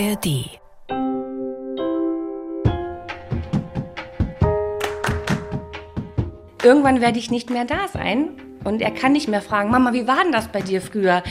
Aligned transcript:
ARD 0.00 0.60
Irgendwann 6.62 7.00
werde 7.00 7.18
ich 7.18 7.32
nicht 7.32 7.50
mehr 7.50 7.64
da 7.64 7.88
sein 7.92 8.30
und 8.62 8.80
er 8.80 8.92
kann 8.92 9.12
nicht 9.12 9.28
mehr 9.28 9.42
fragen, 9.42 9.70
Mama, 9.70 9.92
wie 9.92 10.06
war 10.06 10.22
denn 10.22 10.30
das 10.30 10.48
bei 10.48 10.60
dir 10.60 10.80
früher? 10.80 11.24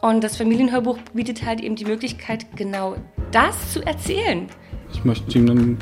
Und 0.00 0.24
das 0.24 0.36
Familienhörbuch 0.38 0.98
bietet 1.12 1.44
halt 1.44 1.60
eben 1.60 1.76
die 1.76 1.84
Möglichkeit, 1.84 2.46
genau 2.56 2.96
das 3.32 3.72
zu 3.72 3.84
erzählen. 3.84 4.46
Ich 4.94 5.04
möchte 5.04 5.38
ihm 5.38 5.46
dann 5.46 5.78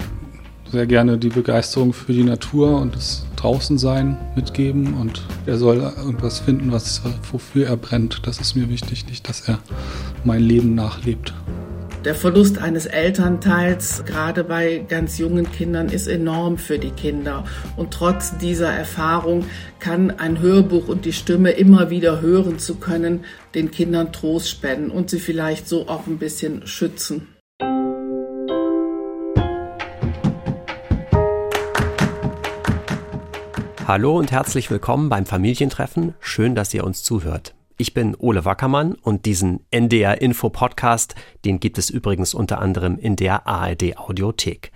sehr 0.72 0.86
gerne 0.86 1.18
die 1.18 1.28
Begeisterung 1.28 1.92
für 1.92 2.12
die 2.12 2.24
Natur 2.24 2.80
und 2.80 2.96
das 2.96 3.26
Draußensein 3.36 4.18
mitgeben 4.34 4.94
und 4.94 5.22
er 5.46 5.58
soll 5.58 5.78
irgendwas 5.78 6.40
finden, 6.40 6.72
was, 6.72 7.02
wofür 7.30 7.68
er 7.68 7.76
brennt. 7.76 8.26
Das 8.26 8.40
ist 8.40 8.56
mir 8.56 8.68
wichtig, 8.68 9.06
nicht, 9.06 9.28
dass 9.28 9.48
er 9.48 9.60
mein 10.24 10.40
Leben 10.40 10.74
nachlebt. 10.74 11.32
Der 12.04 12.14
Verlust 12.14 12.58
eines 12.58 12.84
Elternteils, 12.84 14.04
gerade 14.04 14.44
bei 14.44 14.84
ganz 14.86 15.16
jungen 15.16 15.50
Kindern, 15.50 15.88
ist 15.88 16.06
enorm 16.06 16.58
für 16.58 16.78
die 16.78 16.90
Kinder. 16.90 17.44
Und 17.78 17.94
trotz 17.94 18.36
dieser 18.36 18.70
Erfahrung 18.70 19.46
kann 19.78 20.10
ein 20.10 20.38
Hörbuch 20.38 20.88
und 20.88 21.06
die 21.06 21.14
Stimme 21.14 21.52
immer 21.52 21.88
wieder 21.88 22.20
hören 22.20 22.58
zu 22.58 22.74
können, 22.74 23.24
den 23.54 23.70
Kindern 23.70 24.12
Trost 24.12 24.50
spenden 24.50 24.90
und 24.90 25.08
sie 25.08 25.18
vielleicht 25.18 25.66
so 25.66 25.88
auch 25.88 26.06
ein 26.06 26.18
bisschen 26.18 26.66
schützen. 26.66 27.28
Hallo 33.86 34.18
und 34.18 34.30
herzlich 34.30 34.70
willkommen 34.70 35.08
beim 35.08 35.24
Familientreffen. 35.24 36.12
Schön, 36.20 36.54
dass 36.54 36.74
ihr 36.74 36.84
uns 36.84 37.02
zuhört. 37.02 37.54
Ich 37.76 37.92
bin 37.92 38.14
Ole 38.16 38.44
Wackermann 38.44 38.94
und 38.94 39.26
diesen 39.26 39.66
NDR 39.72 40.20
Info 40.20 40.48
Podcast, 40.48 41.16
den 41.44 41.58
gibt 41.58 41.76
es 41.76 41.90
übrigens 41.90 42.32
unter 42.32 42.60
anderem 42.60 42.98
in 42.98 43.16
der 43.16 43.48
ARD 43.48 43.98
Audiothek. 43.98 44.70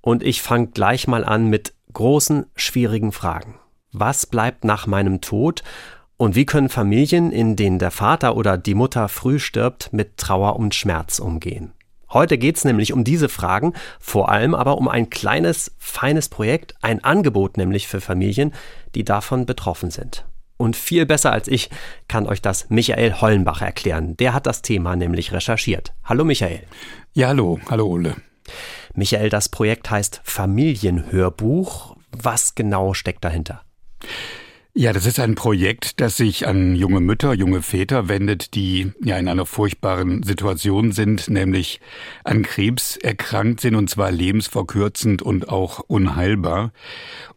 Und 0.00 0.22
ich 0.22 0.40
fange 0.40 0.68
gleich 0.68 1.06
mal 1.06 1.26
an 1.26 1.48
mit 1.48 1.74
großen, 1.92 2.46
schwierigen 2.56 3.12
Fragen. 3.12 3.56
Was 3.92 4.24
bleibt 4.24 4.64
nach 4.64 4.86
meinem 4.86 5.20
Tod? 5.20 5.62
Und 6.16 6.34
wie 6.34 6.46
können 6.46 6.70
Familien, 6.70 7.32
in 7.32 7.54
denen 7.54 7.78
der 7.78 7.90
Vater 7.90 8.34
oder 8.34 8.56
die 8.56 8.74
Mutter 8.74 9.08
früh 9.08 9.38
stirbt, 9.38 9.92
mit 9.92 10.16
Trauer 10.16 10.56
und 10.56 10.74
Schmerz 10.74 11.18
umgehen? 11.18 11.72
Heute 12.08 12.38
geht 12.38 12.56
es 12.56 12.64
nämlich 12.64 12.94
um 12.94 13.04
diese 13.04 13.28
Fragen, 13.28 13.74
vor 14.00 14.30
allem 14.30 14.54
aber 14.54 14.78
um 14.78 14.88
ein 14.88 15.10
kleines, 15.10 15.74
feines 15.78 16.30
Projekt, 16.30 16.76
ein 16.80 17.04
Angebot 17.04 17.58
nämlich 17.58 17.88
für 17.88 18.00
Familien, 18.00 18.54
die 18.94 19.04
davon 19.04 19.44
betroffen 19.44 19.90
sind. 19.90 20.24
Und 20.62 20.76
viel 20.76 21.06
besser 21.06 21.32
als 21.32 21.48
ich 21.48 21.70
kann 22.06 22.24
euch 22.28 22.40
das 22.40 22.70
Michael 22.70 23.14
Hollenbach 23.20 23.62
erklären. 23.62 24.16
Der 24.18 24.32
hat 24.32 24.46
das 24.46 24.62
Thema 24.62 24.94
nämlich 24.94 25.32
recherchiert. 25.32 25.92
Hallo 26.04 26.24
Michael. 26.24 26.62
Ja, 27.14 27.26
hallo. 27.26 27.58
Hallo 27.68 27.86
Ole. 27.88 28.14
Michael, 28.94 29.28
das 29.28 29.48
Projekt 29.48 29.90
heißt 29.90 30.20
Familienhörbuch. 30.22 31.96
Was 32.12 32.54
genau 32.54 32.94
steckt 32.94 33.24
dahinter? 33.24 33.62
Ja, 34.74 34.92
das 34.94 35.04
ist 35.04 35.18
ein 35.18 35.34
Projekt, 35.34 36.00
das 36.00 36.16
sich 36.16 36.46
an 36.46 36.76
junge 36.76 37.00
Mütter, 37.00 37.34
junge 37.34 37.60
Väter 37.60 38.08
wendet, 38.08 38.54
die 38.54 38.92
ja 39.04 39.18
in 39.18 39.28
einer 39.28 39.44
furchtbaren 39.44 40.22
Situation 40.22 40.92
sind, 40.92 41.28
nämlich 41.28 41.80
an 42.24 42.42
Krebs 42.42 42.96
erkrankt 42.96 43.60
sind 43.60 43.74
und 43.74 43.90
zwar 43.90 44.10
lebensverkürzend 44.10 45.20
und 45.22 45.50
auch 45.50 45.80
unheilbar 45.80 46.72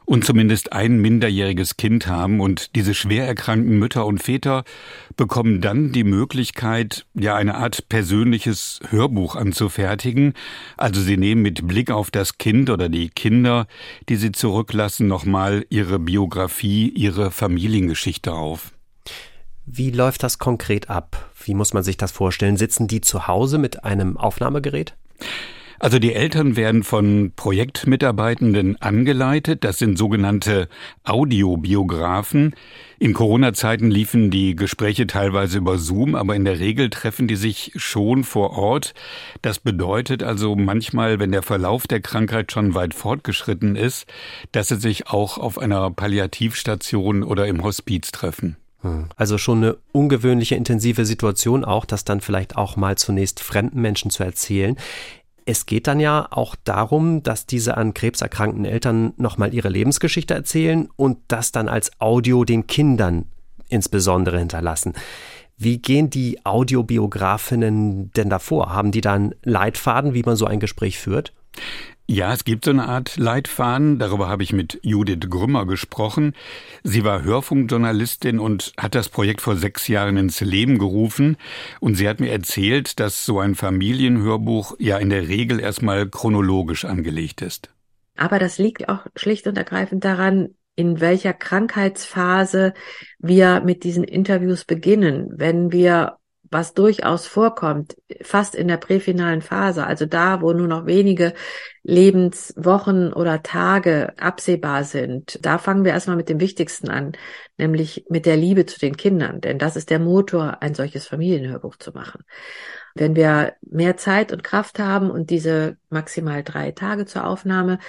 und 0.05 0.23
zumindest 0.23 0.73
ein 0.73 0.99
minderjähriges 0.99 1.77
Kind 1.77 2.07
haben 2.07 2.39
und 2.39 2.75
diese 2.75 2.93
schwer 2.93 3.27
erkrankten 3.27 3.77
Mütter 3.77 4.05
und 4.05 4.21
Väter 4.21 4.63
bekommen 5.17 5.61
dann 5.61 5.91
die 5.91 6.03
Möglichkeit, 6.03 7.05
ja 7.13 7.35
eine 7.35 7.55
Art 7.55 7.89
persönliches 7.89 8.79
Hörbuch 8.89 9.35
anzufertigen. 9.35 10.33
Also 10.77 11.01
sie 11.01 11.17
nehmen 11.17 11.41
mit 11.41 11.67
Blick 11.67 11.91
auf 11.91 12.11
das 12.11 12.37
Kind 12.37 12.69
oder 12.69 12.89
die 12.89 13.09
Kinder, 13.09 13.67
die 14.09 14.15
sie 14.15 14.31
zurücklassen, 14.31 15.07
nochmal 15.07 15.65
ihre 15.69 15.99
Biografie, 15.99 16.89
ihre 16.89 17.31
Familiengeschichte 17.31 18.33
auf. 18.33 18.71
Wie 19.65 19.89
läuft 19.89 20.21
das 20.21 20.37
konkret 20.37 20.89
ab? 20.91 21.31
Wie 21.43 21.55
muss 21.55 21.73
man 21.73 21.83
sich 21.83 21.97
das 21.97 22.11
vorstellen? 22.11 22.57
Sitzen 22.57 22.87
die 22.87 23.01
zu 23.01 23.27
Hause 23.27 23.57
mit 23.57 23.83
einem 23.83 24.15
Aufnahmegerät? 24.15 24.95
Also 25.79 25.99
die 25.99 26.13
Eltern 26.13 26.55
werden 26.55 26.83
von 26.83 27.33
Projektmitarbeitenden 27.35 28.81
angeleitet. 28.81 29.63
Das 29.63 29.77
sind 29.77 29.97
sogenannte 29.97 30.67
Audiobiografen. 31.03 32.55
In 32.97 33.13
Corona-Zeiten 33.13 33.91
liefen 33.91 34.31
die 34.31 34.55
Gespräche 34.55 35.05
teilweise 35.05 35.57
über 35.57 35.77
Zoom, 35.77 36.15
aber 36.15 36.35
in 36.35 36.45
der 36.45 36.59
Regel 36.59 36.89
treffen 36.89 37.27
die 37.27 37.35
sich 37.35 37.73
schon 37.75 38.23
vor 38.23 38.51
Ort. 38.51 38.93
Das 39.41 39.59
bedeutet 39.59 40.23
also 40.23 40.55
manchmal, 40.55 41.19
wenn 41.19 41.31
der 41.31 41.43
Verlauf 41.43 41.87
der 41.87 41.99
Krankheit 41.99 42.51
schon 42.51 42.73
weit 42.73 42.93
fortgeschritten 42.93 43.75
ist, 43.75 44.05
dass 44.51 44.69
sie 44.69 44.77
sich 44.77 45.07
auch 45.07 45.37
auf 45.37 45.59
einer 45.59 45.91
Palliativstation 45.91 47.23
oder 47.23 47.47
im 47.47 47.63
Hospiz 47.63 48.11
treffen. 48.11 48.55
Hm. 48.81 49.09
Also 49.15 49.37
schon 49.37 49.57
eine 49.57 49.77
ungewöhnliche, 49.91 50.55
intensive 50.55 51.05
Situation 51.05 51.65
auch, 51.65 51.85
das 51.85 52.05
dann 52.05 52.21
vielleicht 52.21 52.55
auch 52.55 52.75
mal 52.77 52.97
zunächst 52.97 53.41
fremden 53.41 53.81
Menschen 53.81 54.11
zu 54.11 54.23
erzählen. 54.23 54.77
Es 55.45 55.67
geht 55.67 55.85
dann 55.85 55.99
ja 55.99 56.27
auch 56.31 56.55
darum, 56.63 57.21
dass 57.21 57.45
diese 57.45 57.77
an 57.77 57.93
Krebs 57.93 58.21
erkrankten 58.21 58.65
Eltern 58.65 59.13
nochmal 59.17 59.53
ihre 59.53 59.69
Lebensgeschichte 59.69 60.33
erzählen 60.33 60.89
und 60.95 61.19
das 61.27 61.51
dann 61.51 61.69
als 61.69 61.91
Audio 61.99 62.45
den 62.45 62.65
Kindern 62.65 63.27
insbesondere 63.69 64.39
hinterlassen. 64.39 64.93
Wie 65.57 65.77
gehen 65.77 66.09
die 66.09 66.45
Audiobiografinnen 66.45 68.11
denn 68.13 68.29
davor? 68.29 68.73
Haben 68.73 68.91
die 68.91 69.01
dann 69.01 69.35
Leitfaden, 69.43 70.13
wie 70.13 70.23
man 70.23 70.35
so 70.35 70.45
ein 70.45 70.59
Gespräch 70.59 70.99
führt? 70.99 71.31
Ja, 72.07 72.33
es 72.33 72.43
gibt 72.43 72.65
so 72.65 72.71
eine 72.71 72.87
Art 72.87 73.17
Leitfaden. 73.17 73.97
Darüber 73.97 74.29
habe 74.29 74.43
ich 74.43 74.53
mit 74.53 74.79
Judith 74.83 75.27
Grümmer 75.27 75.65
gesprochen. 75.65 76.35
Sie 76.83 77.03
war 77.03 77.23
Hörfunkjournalistin 77.23 78.37
und 78.37 78.73
hat 78.77 78.93
das 78.93 79.09
Projekt 79.09 79.41
vor 79.41 79.55
sechs 79.55 79.87
Jahren 79.87 80.15
ins 80.17 80.39
Leben 80.41 80.77
gerufen. 80.77 81.35
Und 81.79 81.95
sie 81.95 82.07
hat 82.07 82.19
mir 82.19 82.31
erzählt, 82.31 82.99
dass 82.99 83.25
so 83.25 83.39
ein 83.39 83.55
Familienhörbuch 83.55 84.75
ja 84.77 84.99
in 84.99 85.09
der 85.09 85.27
Regel 85.27 85.59
erstmal 85.59 86.07
chronologisch 86.07 86.85
angelegt 86.85 87.41
ist. 87.41 87.71
Aber 88.15 88.37
das 88.37 88.59
liegt 88.59 88.87
auch 88.87 89.07
schlicht 89.15 89.47
und 89.47 89.57
ergreifend 89.57 90.05
daran, 90.05 90.49
in 90.75 90.99
welcher 90.99 91.33
Krankheitsphase 91.33 92.75
wir 93.17 93.61
mit 93.61 93.83
diesen 93.83 94.03
Interviews 94.03 94.63
beginnen. 94.63 95.29
Wenn 95.35 95.71
wir 95.71 96.17
was 96.55 96.73
durchaus 96.73 97.27
vorkommt, 97.27 97.97
fast 98.21 98.55
in 98.55 98.69
der 98.69 98.77
präfinalen 98.77 99.41
Phase, 99.41 99.85
also 99.85 100.05
da, 100.05 100.41
wo 100.41 100.53
nur 100.53 100.67
noch 100.67 100.85
wenige 100.85 101.33
Lebenswochen 101.83 103.11
oder 103.11 103.43
Tage 103.43 104.17
absehbar 104.17 104.85
sind, 104.85 105.37
da 105.41 105.57
fangen 105.57 105.83
wir 105.83 105.91
erstmal 105.91 106.15
mit 106.15 106.29
dem 106.29 106.39
Wichtigsten 106.39 106.89
an, 106.89 107.11
nämlich 107.57 108.05
mit 108.09 108.25
der 108.25 108.37
Liebe 108.37 108.65
zu 108.65 108.79
den 108.79 108.95
Kindern, 108.95 109.41
denn 109.41 109.59
das 109.59 109.75
ist 109.75 109.89
der 109.89 109.99
Motor, 109.99 110.61
ein 110.61 110.75
solches 110.75 111.05
Familienhörbuch 111.07 111.75
zu 111.75 111.91
machen. 111.91 112.23
Wenn 112.97 113.17
wir 113.17 113.55
mehr 113.61 113.97
Zeit 113.97 114.31
und 114.31 114.41
Kraft 114.41 114.79
haben 114.79 115.11
und 115.11 115.29
diese 115.29 115.75
maximal 115.89 116.43
drei 116.43 116.71
Tage 116.71 117.05
zur 117.05 117.27
Aufnahme 117.27 117.79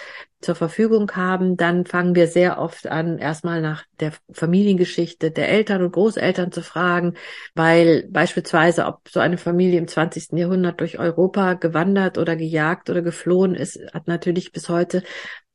zur 0.41 0.57
Verfügung 0.57 1.13
haben, 1.13 1.57
dann 1.57 1.87
fangen 1.87 2.17
wir 2.17 2.27
sehr 2.27 2.59
oft 2.59 2.89
an, 2.89 3.19
erstmal 3.19 3.63
nach 3.63 3.85
der 4.01 4.13
Familiengeschichte 4.33 5.31
der 5.31 5.49
Eltern 5.49 5.83
und 5.83 5.93
Großeltern 5.93 6.51
zu 6.51 6.61
fragen, 6.61 7.15
weil 7.55 8.09
beispielsweise, 8.11 8.87
ob 8.87 9.09
so 9.09 9.21
eine 9.21 9.39
Familie 9.39 9.79
im 9.79 9.87
20. 9.87 10.33
Jahrhundert 10.33 10.81
durch 10.81 10.99
Europa 10.99 11.55
gewandert 11.55 12.19
oder 12.19 12.35
gejagt 12.35 12.91
oder 12.91 13.01
geflohen 13.01 13.55
ist, 13.55 13.79
hat 13.95 14.09
natürlich 14.09 14.51
bis 14.51 14.69
heute 14.69 15.05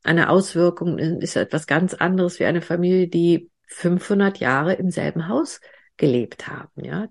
eine 0.02 0.30
Auswirkung, 0.30 0.98
ist 0.98 1.36
etwas 1.36 1.66
ganz 1.66 1.92
anderes 1.92 2.40
wie 2.40 2.46
eine 2.46 2.62
Familie, 2.62 3.06
die 3.06 3.50
500 3.66 4.38
Jahre 4.38 4.74
im 4.74 4.90
selben 4.90 5.28
Haus 5.28 5.60
gelebt 6.02 6.48
haben. 6.48 6.84
Ja, 6.84 7.06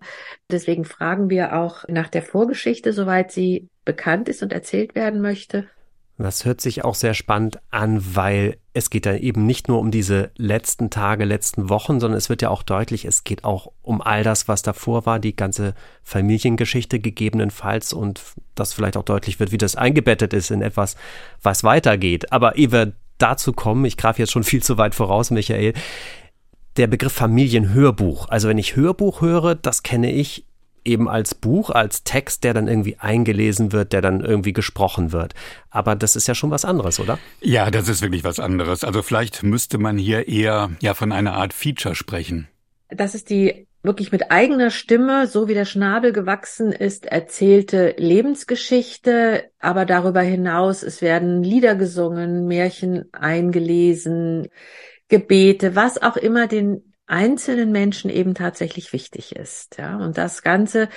deswegen 0.51 0.83
fragen 0.83 1.29
wir 1.29 1.57
auch 1.57 1.87
nach 1.87 2.09
der 2.09 2.21
Vorgeschichte, 2.21 2.91
soweit 2.91 3.31
sie 3.31 3.69
bekannt 3.85 4.27
ist 4.27 4.43
und 4.43 4.51
erzählt 4.51 4.95
werden 4.95 5.21
möchte. 5.21 5.65
Das 6.17 6.43
hört 6.43 6.59
sich 6.59 6.83
auch 6.83 6.93
sehr 6.93 7.13
spannend 7.13 7.61
an, 7.71 8.15
weil 8.15 8.57
es 8.73 8.89
geht 8.89 9.05
ja 9.05 9.15
eben 9.15 9.45
nicht 9.45 9.69
nur 9.69 9.79
um 9.79 9.91
diese 9.91 10.31
letzten 10.35 10.89
Tage, 10.89 11.23
letzten 11.23 11.69
Wochen, 11.69 12.01
sondern 12.01 12.17
es 12.17 12.27
wird 12.27 12.41
ja 12.41 12.49
auch 12.49 12.63
deutlich, 12.63 13.05
es 13.05 13.23
geht 13.23 13.45
auch 13.45 13.71
um 13.81 14.01
all 14.01 14.23
das, 14.23 14.49
was 14.49 14.61
davor 14.61 15.05
war, 15.05 15.19
die 15.19 15.37
ganze 15.37 15.73
Familiengeschichte 16.03 16.99
gegebenenfalls 16.99 17.93
und 17.93 18.21
das 18.55 18.73
vielleicht 18.73 18.97
auch 18.97 19.03
deutlich 19.03 19.39
wird, 19.39 19.53
wie 19.53 19.57
das 19.57 19.77
eingebettet 19.77 20.33
ist 20.33 20.51
in 20.51 20.61
etwas, 20.61 20.97
was 21.41 21.63
weitergeht. 21.63 22.33
Aber 22.33 22.57
ehe 22.57 22.73
wir 22.73 22.91
dazu 23.17 23.53
kommen, 23.53 23.85
ich 23.85 23.95
greife 23.95 24.21
jetzt 24.21 24.33
schon 24.33 24.43
viel 24.43 24.61
zu 24.61 24.77
weit 24.77 24.95
voraus, 24.95 25.31
Michael, 25.31 25.73
der 26.77 26.87
Begriff 26.87 27.13
Familienhörbuch. 27.13 28.29
Also 28.29 28.47
wenn 28.47 28.57
ich 28.57 28.75
Hörbuch 28.75 29.21
höre, 29.21 29.55
das 29.55 29.83
kenne 29.83 30.11
ich 30.11 30.45
eben 30.83 31.07
als 31.07 31.35
Buch, 31.35 31.69
als 31.69 32.03
Text, 32.03 32.43
der 32.43 32.53
dann 32.53 32.67
irgendwie 32.67 32.97
eingelesen 32.97 33.71
wird, 33.71 33.93
der 33.93 34.01
dann 34.01 34.21
irgendwie 34.21 34.53
gesprochen 34.53 35.11
wird. 35.11 35.33
Aber 35.69 35.95
das 35.95 36.15
ist 36.15 36.27
ja 36.27 36.35
schon 36.35 36.51
was 36.51 36.65
anderes, 36.65 36.99
oder? 36.99 37.19
Ja, 37.41 37.69
das 37.69 37.87
ist 37.87 38.01
wirklich 38.01 38.23
was 38.23 38.39
anderes. 38.39 38.83
Also 38.83 39.03
vielleicht 39.03 39.43
müsste 39.43 39.77
man 39.77 39.97
hier 39.97 40.27
eher 40.27 40.71
ja 40.81 40.93
von 40.93 41.11
einer 41.11 41.33
Art 41.33 41.53
Feature 41.53 41.95
sprechen. 41.95 42.47
Das 42.89 43.15
ist 43.15 43.29
die 43.29 43.67
wirklich 43.83 44.11
mit 44.11 44.31
eigener 44.31 44.69
Stimme, 44.69 45.27
so 45.27 45.47
wie 45.47 45.53
der 45.53 45.65
Schnabel 45.65 46.13
gewachsen 46.13 46.71
ist, 46.71 47.05
erzählte 47.05 47.95
Lebensgeschichte. 47.97 49.45
Aber 49.59 49.85
darüber 49.85 50.21
hinaus, 50.21 50.83
es 50.83 51.01
werden 51.01 51.43
Lieder 51.43 51.75
gesungen, 51.75 52.47
Märchen 52.47 53.05
eingelesen, 53.13 54.47
Gebete, 55.11 55.75
was 55.75 56.01
auch 56.01 56.15
immer 56.15 56.47
den 56.47 56.93
einzelnen 57.05 57.71
Menschen 57.71 58.09
eben 58.09 58.33
tatsächlich 58.33 58.93
wichtig 58.93 59.35
ist. 59.35 59.77
Ja, 59.77 59.97
und 59.97 60.17
das 60.17 60.41
Ganze 60.41 60.87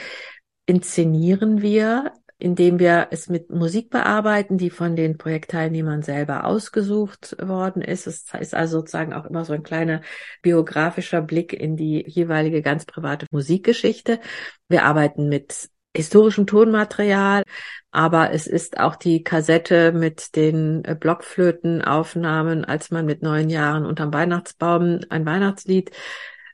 inszenieren 0.67 1.61
wir 1.61 2.13
indem 2.39 2.79
wir 2.79 3.09
es 3.11 3.29
mit 3.29 3.51
Musik 3.51 3.91
bearbeiten, 3.91 4.59
die 4.59 4.71
von 4.71 4.97
den 4.97 5.17
Projektteilnehmern 5.17 6.03
selber 6.03 6.45
ausgesucht 6.45 7.37
worden 7.41 7.81
ist. 7.81 8.07
Es 8.07 8.27
ist 8.41 8.55
also 8.55 8.81
sozusagen 8.81 9.13
auch 9.15 9.25
immer 9.25 9.45
so 9.45 9.53
ein 9.53 9.63
kleiner 9.63 10.03
biografischer 10.43 11.23
Blick 11.23 11.53
in 11.53 11.77
die 11.77 12.05
jeweilige 12.07 12.61
ganz 12.61 12.85
private 12.85 13.27
Musikgeschichte. 13.31 14.21
Wir 14.69 14.85
arbeiten 14.85 15.29
mit 15.29 15.71
historischem 15.97 16.47
Tonmaterial, 16.47 17.43
aber 17.91 18.33
es 18.33 18.47
ist 18.47 18.81
auch 18.81 18.97
die 18.97 19.23
Kassette 19.23 19.93
mit 19.93 20.35
den 20.35 20.83
Blockflötenaufnahmen, 20.83 22.65
als 22.65 22.91
man 22.91 23.07
mit 23.07 23.23
neun 23.23 23.49
Jahren 23.49 23.87
unterm 23.87 24.13
Weihnachtsbaum 24.13 25.01
ein 25.11 25.25
Weihnachtslied 25.25 25.93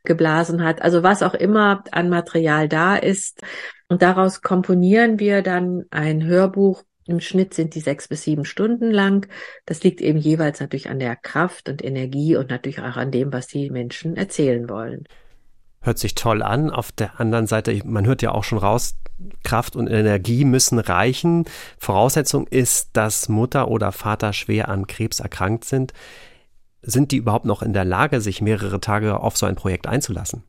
geblasen 0.05 0.63
hat. 0.63 0.83
Also 0.83 1.03
was 1.03 1.23
auch 1.23 1.35
immer 1.35 1.83
an 1.93 2.11
Material 2.11 2.69
da 2.69 2.97
ist. 2.97 3.41
Und 3.89 4.03
daraus 4.03 4.43
komponieren 4.43 5.19
wir 5.19 5.43
dann 5.43 5.85
ein 5.91 6.25
Hörbuch. 6.25 6.83
Im 7.07 7.21
Schnitt 7.21 7.55
sind 7.55 7.75
die 7.75 7.81
sechs 7.81 8.07
bis 8.07 8.23
sieben 8.23 8.45
Stunden 8.45 8.91
lang. 8.91 9.27
Das 9.65 9.83
liegt 9.83 10.01
eben 10.01 10.19
jeweils 10.19 10.61
natürlich 10.61 10.91
an 10.91 10.99
der 10.99 11.17
Kraft 11.17 11.69
und 11.69 11.83
Energie 11.83 12.37
und 12.37 12.51
natürlich 12.51 12.81
auch 12.81 12.97
an 12.97 13.11
dem, 13.11 13.33
was 13.33 13.47
die 13.47 13.71
Menschen 13.71 14.17
erzählen 14.17 14.69
wollen. 14.69 15.05
Hört 15.83 15.99
sich 15.99 16.15
toll 16.15 16.43
an. 16.43 16.71
Auf 16.71 16.93
der 16.93 17.21
anderen 17.21 17.47
Seite, 17.47 17.81
man 17.85 18.07
hört 18.07 18.21
ja 18.21 18.33
auch 18.33 18.45
schon 18.45 18.59
raus, 18.59 18.97
Kraft 19.45 19.77
und 19.77 19.89
Energie 19.89 20.45
müssen 20.45 20.79
reichen. 20.79 21.47
Voraussetzung 21.79 22.47
ist, 22.47 22.91
dass 22.93 23.29
Mutter 23.29 23.69
oder 23.69 23.91
Vater 23.93 24.33
schwer 24.33 24.69
an 24.69 24.87
Krebs 24.87 25.21
erkrankt 25.21 25.65
sind. 25.65 25.93
Sind 26.83 27.13
die 27.13 27.17
überhaupt 27.17 27.47
noch 27.47 27.63
in 27.63 27.73
der 27.73 27.85
Lage, 27.85 28.21
sich 28.21 28.41
mehrere 28.43 28.81
Tage 28.81 29.21
auf 29.21 29.37
so 29.37 29.47
ein 29.47 29.57
Projekt 29.57 29.87
einzulassen? 29.87 30.45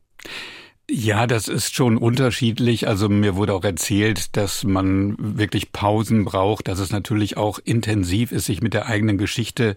Ja, 0.90 1.26
das 1.26 1.48
ist 1.48 1.74
schon 1.74 1.96
unterschiedlich. 1.96 2.88
Also 2.88 3.08
mir 3.08 3.36
wurde 3.36 3.54
auch 3.54 3.64
erzählt, 3.64 4.36
dass 4.36 4.64
man 4.64 5.16
wirklich 5.18 5.72
Pausen 5.72 6.24
braucht, 6.24 6.68
dass 6.68 6.80
es 6.80 6.90
natürlich 6.90 7.36
auch 7.36 7.58
intensiv 7.64 8.32
ist, 8.32 8.46
sich 8.46 8.60
mit 8.60 8.74
der 8.74 8.86
eigenen 8.86 9.16
Geschichte 9.16 9.76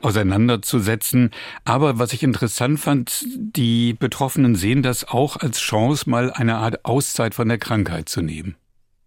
auseinanderzusetzen. 0.00 1.30
Aber 1.64 1.98
was 1.98 2.12
ich 2.12 2.22
interessant 2.22 2.80
fand, 2.80 3.24
die 3.36 3.92
Betroffenen 3.92 4.56
sehen 4.56 4.82
das 4.82 5.06
auch 5.06 5.36
als 5.36 5.60
Chance, 5.60 6.08
mal 6.08 6.32
eine 6.32 6.56
Art 6.56 6.84
Auszeit 6.84 7.34
von 7.34 7.48
der 7.48 7.58
Krankheit 7.58 8.08
zu 8.08 8.22
nehmen. 8.22 8.56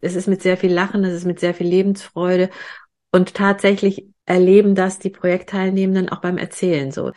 Es 0.02 0.16
ist 0.16 0.28
mit 0.28 0.42
sehr 0.42 0.58
viel 0.58 0.72
Lachen, 0.72 1.04
es 1.04 1.14
ist 1.14 1.26
mit 1.26 1.40
sehr 1.40 1.54
viel 1.54 1.68
Lebensfreude 1.68 2.50
und 3.12 3.34
tatsächlich 3.34 4.06
erleben 4.26 4.76
das 4.76 5.00
die 5.00 5.10
Projektteilnehmenden 5.10 6.10
auch 6.10 6.22
beim 6.22 6.38
Erzählen 6.38 6.92
so. 6.92 7.12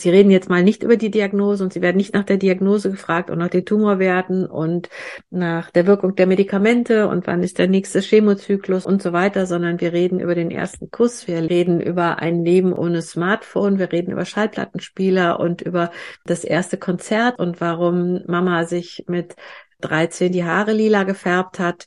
Sie 0.00 0.10
reden 0.10 0.30
jetzt 0.30 0.48
mal 0.48 0.62
nicht 0.62 0.82
über 0.82 0.96
die 0.96 1.10
Diagnose 1.10 1.62
und 1.64 1.72
Sie 1.72 1.82
werden 1.82 1.96
nicht 1.96 2.14
nach 2.14 2.24
der 2.24 2.36
Diagnose 2.36 2.90
gefragt 2.90 3.30
und 3.30 3.38
nach 3.38 3.48
den 3.48 3.64
Tumorwerten 3.64 4.46
und 4.46 4.88
nach 5.30 5.70
der 5.70 5.86
Wirkung 5.86 6.14
der 6.14 6.26
Medikamente 6.26 7.08
und 7.08 7.26
wann 7.26 7.42
ist 7.42 7.58
der 7.58 7.68
nächste 7.68 8.00
Chemozyklus 8.00 8.86
und 8.86 9.02
so 9.02 9.12
weiter, 9.12 9.46
sondern 9.46 9.80
wir 9.80 9.92
reden 9.92 10.20
über 10.20 10.34
den 10.34 10.50
ersten 10.50 10.90
Kuss, 10.90 11.26
wir 11.28 11.38
reden 11.48 11.80
über 11.80 12.18
ein 12.18 12.44
Leben 12.44 12.72
ohne 12.72 13.02
Smartphone, 13.02 13.78
wir 13.78 13.92
reden 13.92 14.12
über 14.12 14.24
Schallplattenspieler 14.24 15.40
und 15.40 15.62
über 15.62 15.90
das 16.24 16.44
erste 16.44 16.78
Konzert 16.78 17.38
und 17.38 17.60
warum 17.60 18.22
Mama 18.26 18.64
sich 18.64 19.04
mit 19.08 19.36
13 19.80 20.32
die 20.32 20.44
Haare 20.44 20.72
lila 20.72 21.04
gefärbt 21.04 21.58
hat. 21.58 21.86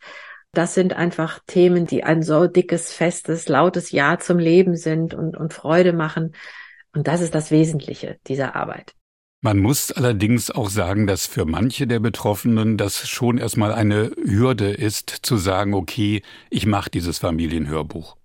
Das 0.54 0.74
sind 0.74 0.94
einfach 0.94 1.40
Themen, 1.48 1.86
die 1.86 2.04
ein 2.04 2.24
so 2.24 2.48
dickes, 2.48 2.92
festes, 2.92 3.48
lautes 3.48 3.92
Ja 3.92 4.18
zum 4.20 4.38
Leben 4.38 4.76
sind 4.76 5.14
und, 5.14 5.38
und 5.38 5.54
Freude 5.54 5.94
machen. 5.94 6.34
Und 6.94 7.08
das 7.08 7.22
ist 7.22 7.34
das 7.34 7.52
Wesentliche 7.52 8.20
dieser 8.28 8.56
Arbeit. 8.56 8.94
Man 9.44 9.58
muss 9.58 9.92
allerdings 9.92 10.52
auch 10.52 10.70
sagen, 10.70 11.08
dass 11.08 11.26
für 11.26 11.46
manche 11.46 11.88
der 11.88 12.00
Betroffenen 12.00 12.78
das 12.78 13.10
schon 13.10 13.40
erstmal 13.40 13.72
eine 13.72 14.12
Hürde 14.24 14.70
ist, 14.70 15.10
zu 15.10 15.38
sagen, 15.38 15.74
okay, 15.74 16.22
ich 16.52 16.68
mache 16.68 16.92
dieses 16.92 17.18
Familienhörbuch. 17.18 18.18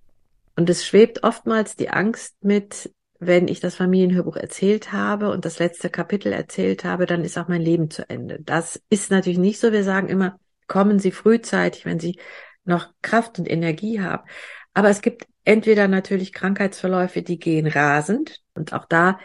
Und 0.56 0.68
es 0.68 0.86
schwebt 0.86 1.22
oftmals 1.22 1.74
die 1.76 1.88
Angst 1.88 2.34
mit, 2.42 2.92
wenn 3.18 3.48
ich 3.48 3.60
das 3.60 3.76
Familienhörbuch 3.76 4.36
erzählt 4.36 4.92
habe 4.92 5.30
und 5.30 5.46
das 5.46 5.58
letzte 5.58 5.88
Kapitel 5.88 6.34
erzählt 6.34 6.84
habe, 6.84 7.06
dann 7.06 7.24
ist 7.24 7.38
auch 7.38 7.48
mein 7.48 7.62
Leben 7.62 7.90
zu 7.90 8.08
Ende. 8.10 8.38
Das 8.42 8.82
ist 8.90 9.10
natürlich 9.10 9.38
nicht 9.38 9.58
so. 9.58 9.72
Wir 9.72 9.84
sagen 9.84 10.08
immer, 10.08 10.38
kommen 10.66 10.98
Sie 10.98 11.12
frühzeitig, 11.12 11.86
wenn 11.86 11.98
Sie 11.98 12.18
noch 12.64 12.88
Kraft 13.00 13.38
und 13.38 13.50
Energie 13.50 14.00
haben. 14.00 14.28
Aber 14.74 14.90
es 14.90 15.00
gibt 15.00 15.26
entweder 15.44 15.88
natürlich 15.88 16.34
Krankheitsverläufe, 16.34 17.22
die 17.22 17.38
gehen 17.38 17.66
rasend. 17.66 18.42
Und 18.56 18.72
auch 18.72 18.84
da 18.84 19.18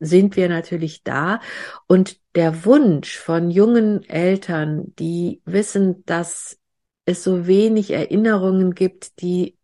sind 0.00 0.36
wir 0.36 0.48
natürlich 0.48 1.02
da. 1.02 1.40
Und 1.86 2.18
der 2.34 2.64
Wunsch 2.64 3.16
von 3.16 3.50
jungen 3.50 4.08
Eltern, 4.08 4.94
die 4.98 5.42
wissen, 5.44 6.04
dass 6.06 6.58
es 7.04 7.24
so 7.24 7.46
wenig 7.46 7.90
Erinnerungen 7.90 8.74
gibt, 8.74 9.20
die 9.20 9.56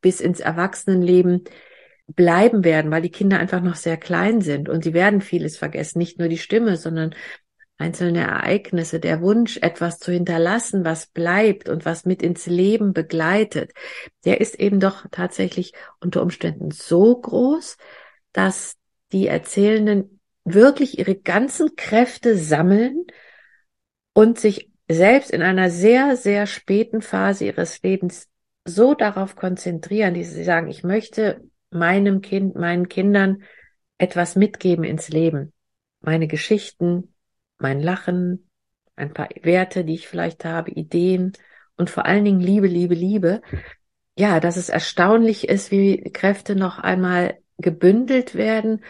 bis 0.00 0.20
ins 0.20 0.40
Erwachsenenleben 0.40 1.44
bleiben 2.08 2.64
werden, 2.64 2.90
weil 2.90 3.02
die 3.02 3.10
Kinder 3.10 3.38
einfach 3.38 3.62
noch 3.62 3.76
sehr 3.76 3.96
klein 3.96 4.40
sind 4.40 4.68
und 4.68 4.82
sie 4.82 4.94
werden 4.94 5.20
vieles 5.20 5.56
vergessen, 5.56 5.98
nicht 5.98 6.18
nur 6.18 6.28
die 6.28 6.38
Stimme, 6.38 6.76
sondern 6.76 7.14
einzelne 7.78 8.20
Ereignisse, 8.20 9.00
der 9.00 9.22
Wunsch, 9.22 9.58
etwas 9.62 9.98
zu 9.98 10.12
hinterlassen, 10.12 10.84
was 10.84 11.06
bleibt 11.06 11.68
und 11.68 11.86
was 11.86 12.04
mit 12.04 12.22
ins 12.22 12.46
Leben 12.46 12.92
begleitet, 12.92 13.72
der 14.24 14.40
ist 14.40 14.56
eben 14.56 14.80
doch 14.80 15.06
tatsächlich 15.10 15.72
unter 16.00 16.22
Umständen 16.22 16.70
so 16.72 17.18
groß, 17.18 17.78
dass 18.32 18.76
die 19.12 19.26
Erzählenden 19.26 20.20
wirklich 20.44 20.98
ihre 20.98 21.16
ganzen 21.16 21.76
Kräfte 21.76 22.36
sammeln 22.36 23.04
und 24.12 24.38
sich 24.38 24.70
selbst 24.88 25.30
in 25.30 25.42
einer 25.42 25.70
sehr, 25.70 26.16
sehr 26.16 26.46
späten 26.46 27.02
Phase 27.02 27.46
ihres 27.46 27.82
Lebens 27.82 28.28
so 28.64 28.94
darauf 28.94 29.36
konzentrieren, 29.36 30.14
dass 30.14 30.32
sie 30.32 30.44
sagen, 30.44 30.68
ich 30.68 30.82
möchte 30.82 31.42
meinem 31.70 32.20
Kind, 32.20 32.56
meinen 32.56 32.88
Kindern 32.88 33.42
etwas 33.98 34.36
mitgeben 34.36 34.84
ins 34.84 35.08
Leben. 35.08 35.52
Meine 36.00 36.26
Geschichten, 36.26 37.14
mein 37.58 37.80
Lachen, 37.80 38.48
ein 38.96 39.12
paar 39.12 39.28
Werte, 39.42 39.84
die 39.84 39.94
ich 39.94 40.08
vielleicht 40.08 40.44
habe, 40.44 40.70
Ideen 40.70 41.32
und 41.76 41.90
vor 41.90 42.06
allen 42.06 42.24
Dingen 42.24 42.40
Liebe, 42.40 42.66
Liebe, 42.66 42.94
Liebe. 42.94 43.42
Ja, 44.18 44.40
dass 44.40 44.56
es 44.56 44.68
erstaunlich 44.68 45.48
ist, 45.48 45.70
wie 45.70 46.10
Kräfte 46.12 46.56
noch 46.56 46.78
einmal 46.78 47.38
gebündelt 47.60 48.34
werden 48.34 48.82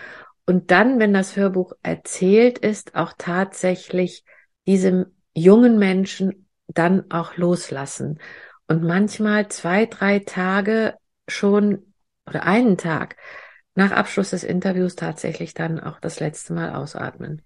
und 0.46 0.70
dann, 0.70 0.98
wenn 0.98 1.12
das 1.12 1.36
Hörbuch 1.36 1.72
erzählt 1.82 2.58
ist, 2.58 2.94
auch 2.94 3.12
tatsächlich 3.16 4.24
diesem 4.66 5.06
jungen 5.34 5.78
Menschen 5.78 6.48
dann 6.66 7.10
auch 7.10 7.36
loslassen. 7.36 8.18
Und 8.66 8.82
manchmal 8.82 9.48
zwei, 9.48 9.86
drei 9.86 10.20
Tage 10.20 10.94
schon 11.28 11.94
oder 12.26 12.44
einen 12.44 12.78
Tag 12.78 13.16
nach 13.74 13.92
Abschluss 13.92 14.30
des 14.30 14.44
Interviews 14.44 14.96
tatsächlich 14.96 15.54
dann 15.54 15.80
auch 15.80 16.00
das 16.00 16.20
letzte 16.20 16.52
Mal 16.52 16.74
ausatmen. 16.74 17.42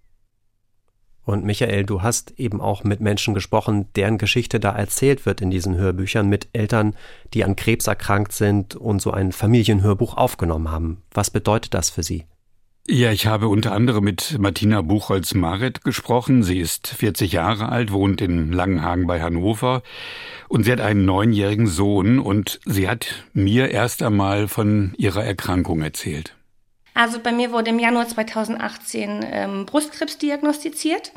Und 1.25 1.45
Michael, 1.45 1.85
du 1.85 2.03
hast 2.03 2.39
eben 2.39 2.61
auch 2.61 2.85
mit 2.85 3.01
Menschen 3.01 3.35
gesprochen, 3.35 3.87
deren 3.97 4.19
Geschichte 4.19 4.61
da 4.61 4.71
erzählt 4.73 5.25
wird 5.27 5.41
in 5.41 5.51
diesen 5.51 5.77
Hörbüchern, 5.77 6.29
mit 6.29 6.49
Eltern, 6.53 6.95
die 7.33 7.45
an 7.45 7.57
Krebs 7.57 7.87
erkrankt 7.87 8.33
sind 8.33 8.77
und 8.77 9.01
so 9.01 9.11
ein 9.11 9.33
Familienhörbuch 9.33 10.17
aufgenommen 10.17 10.71
haben. 10.71 11.03
Was 11.13 11.31
bedeutet 11.31 11.75
das 11.75 11.91
für 11.91 12.03
sie? 12.03 12.25
Ja, 12.87 13.11
ich 13.13 13.27
habe 13.27 13.49
unter 13.49 13.73
anderem 13.73 14.05
mit 14.05 14.37
Martina 14.39 14.83
Buchholz-Maret 14.83 15.85
gesprochen. 15.85 16.43
Sie 16.43 16.61
ist 16.61 16.89
40 16.89 17.33
Jahre 17.33 17.71
alt, 17.71 17.93
wohnt 17.93 18.21
in 18.21 18.53
Langenhagen 18.53 19.07
bei 19.07 19.23
Hannover 19.23 19.83
und 20.49 20.65
sie 20.65 20.73
hat 20.73 20.83
einen 20.83 21.07
neunjährigen 21.07 21.67
Sohn 21.67 22.19
und 22.19 22.61
sie 22.67 22.87
hat 22.87 23.25
mir 23.33 23.71
erst 23.71 24.03
einmal 24.03 24.49
von 24.49 24.93
ihrer 24.99 25.25
Erkrankung 25.25 25.81
erzählt. 25.81 26.37
Also 26.95 27.19
bei 27.19 27.33
mir 27.33 27.51
wurde 27.51 27.71
im 27.71 27.81
Januar 27.81 28.07
2018 28.07 29.27
ähm, 29.29 29.67
Brustkrebs 29.67 30.17
diagnostiziert. 30.17 31.13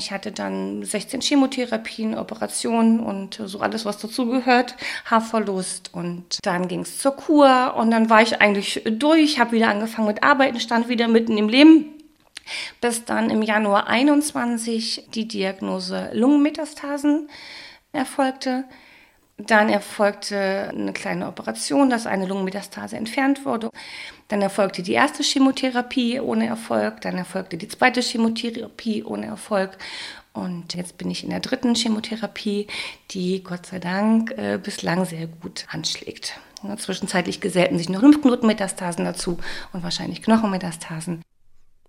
Ich 0.00 0.10
hatte 0.12 0.32
dann 0.32 0.82
16 0.82 1.20
Chemotherapien, 1.20 2.16
Operationen 2.16 3.00
und 3.00 3.38
so 3.44 3.60
alles, 3.60 3.84
was 3.84 3.98
dazugehört, 3.98 4.74
Haarverlust 5.04 5.90
und 5.92 6.38
dann 6.42 6.68
ging 6.68 6.80
es 6.80 6.98
zur 6.98 7.12
Kur 7.16 7.74
und 7.76 7.90
dann 7.90 8.08
war 8.08 8.22
ich 8.22 8.40
eigentlich 8.40 8.82
durch, 8.90 9.38
habe 9.38 9.52
wieder 9.52 9.68
angefangen 9.68 10.08
mit 10.08 10.22
Arbeiten, 10.22 10.58
stand 10.58 10.88
wieder 10.88 11.06
mitten 11.06 11.36
im 11.36 11.50
Leben, 11.50 11.92
bis 12.80 13.04
dann 13.04 13.28
im 13.28 13.42
Januar 13.42 13.88
21 13.88 15.08
die 15.12 15.28
Diagnose 15.28 16.08
Lungenmetastasen 16.14 17.28
erfolgte 17.92 18.64
Dann 19.46 19.68
erfolgte 19.68 20.70
eine 20.70 20.92
kleine 20.92 21.26
Operation, 21.26 21.90
dass 21.90 22.06
eine 22.06 22.26
Lungenmetastase 22.26 22.96
entfernt 22.96 23.44
wurde. 23.44 23.70
Dann 24.28 24.42
erfolgte 24.42 24.82
die 24.82 24.92
erste 24.92 25.22
Chemotherapie 25.22 26.20
ohne 26.20 26.46
Erfolg. 26.46 27.00
Dann 27.00 27.16
erfolgte 27.16 27.56
die 27.56 27.68
zweite 27.68 28.00
Chemotherapie 28.00 29.04
ohne 29.04 29.26
Erfolg. 29.26 29.78
Und 30.32 30.74
jetzt 30.74 30.98
bin 30.98 31.10
ich 31.10 31.24
in 31.24 31.30
der 31.30 31.40
dritten 31.40 31.74
Chemotherapie, 31.74 32.68
die 33.10 33.42
Gott 33.42 33.66
sei 33.66 33.78
Dank 33.78 34.32
äh, 34.36 34.58
bislang 34.62 35.04
sehr 35.04 35.26
gut 35.26 35.66
anschlägt. 35.70 36.38
Ja, 36.62 36.76
zwischenzeitlich 36.76 37.40
gesellten 37.40 37.78
sich 37.78 37.88
noch 37.88 38.02
Lymphknotenmetastasen 38.02 39.04
dazu 39.04 39.38
und 39.72 39.82
wahrscheinlich 39.82 40.22
Knochenmetastasen. 40.22 41.22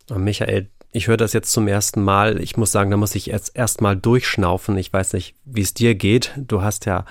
Michael, 0.09 0.69
ich 0.91 1.07
höre 1.07 1.17
das 1.17 1.33
jetzt 1.33 1.51
zum 1.51 1.67
ersten 1.67 2.01
Mal. 2.01 2.41
Ich 2.41 2.57
muss 2.57 2.71
sagen, 2.71 2.91
da 2.91 2.97
muss 2.97 3.15
ich 3.15 3.27
jetzt 3.27 3.55
erstmal 3.55 3.95
durchschnaufen. 3.95 4.77
Ich 4.77 4.91
weiß 4.91 5.13
nicht, 5.13 5.35
wie 5.45 5.61
es 5.61 5.73
dir 5.73 5.95
geht. 5.95 6.33
Du 6.37 6.61
hast 6.61 6.85
ja 6.85 7.05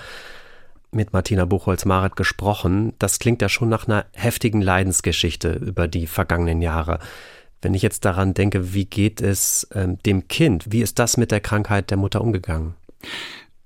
mit 0.93 1.13
Martina 1.13 1.45
Buchholz-Maret 1.45 2.17
gesprochen. 2.17 2.93
Das 2.99 3.19
klingt 3.19 3.41
ja 3.43 3.49
schon 3.49 3.69
nach 3.69 3.87
einer 3.87 4.05
heftigen 4.13 4.61
Leidensgeschichte 4.61 5.53
über 5.53 5.89
die 5.89 6.07
vergangenen 6.07 6.61
Jahre. 6.63 6.99
Wenn 7.63 7.75
ich 7.75 7.83
jetzt 7.83 8.05
daran 8.05 8.35
denke, 8.35 8.75
wie 8.75 8.87
geht 8.87 9.21
es 9.21 9.69
ähm, 9.75 9.99
dem 10.05 10.29
Kind? 10.29 10.73
Wie 10.73 10.81
ist 10.81 10.99
das 10.99 11.17
mit 11.17 11.31
der 11.31 11.41
Krankheit 11.41 11.91
der 11.91 11.99
Mutter 11.99 12.21
umgegangen? 12.21 12.75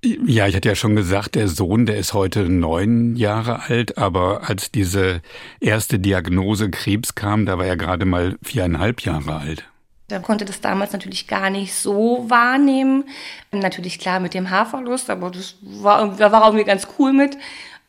Ja, 0.04 0.46
ich 0.46 0.54
hatte 0.54 0.68
ja 0.68 0.74
schon 0.74 0.96
gesagt, 0.96 1.34
der 1.34 1.48
Sohn, 1.48 1.86
der 1.86 1.96
ist 1.96 2.12
heute 2.12 2.48
neun 2.50 3.16
Jahre 3.16 3.62
alt, 3.62 3.96
aber 3.96 4.48
als 4.48 4.70
diese 4.70 5.22
erste 5.60 5.98
Diagnose 5.98 6.70
Krebs 6.70 7.14
kam, 7.14 7.46
da 7.46 7.56
war 7.56 7.64
er 7.64 7.78
gerade 7.78 8.04
mal 8.04 8.36
viereinhalb 8.42 9.00
Jahre 9.00 9.36
alt. 9.36 9.64
Der 10.10 10.20
konnte 10.20 10.44
das 10.44 10.60
damals 10.60 10.92
natürlich 10.92 11.26
gar 11.26 11.48
nicht 11.48 11.74
so 11.74 12.26
wahrnehmen. 12.28 13.04
Natürlich 13.52 13.98
klar 13.98 14.20
mit 14.20 14.34
dem 14.34 14.50
Haarverlust, 14.50 15.08
aber 15.08 15.30
das 15.30 15.56
war, 15.62 16.14
da 16.16 16.30
war 16.30 16.44
irgendwie 16.46 16.64
ganz 16.64 16.86
cool 16.98 17.12
mit. 17.12 17.38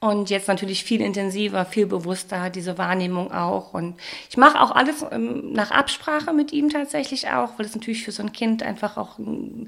Und 0.02 0.30
jetzt 0.30 0.48
natürlich 0.48 0.84
viel 0.84 1.02
intensiver, 1.02 1.66
viel 1.66 1.88
bewusster 1.88 2.50
diese 2.50 2.78
Wahrnehmung 2.78 3.32
auch. 3.32 3.74
Und 3.74 3.96
ich 4.30 4.38
mache 4.38 4.62
auch 4.62 4.72
alles 4.72 5.04
ähm, 5.12 5.52
nach 5.52 5.72
Absprache 5.72 6.32
mit 6.32 6.54
ihm 6.54 6.70
tatsächlich 6.70 7.30
auch, 7.30 7.58
weil 7.58 7.66
es 7.66 7.74
natürlich 7.74 8.04
für 8.04 8.12
so 8.12 8.22
ein 8.22 8.32
Kind 8.32 8.62
einfach 8.62 8.98
auch 8.98 9.18
ein, 9.18 9.68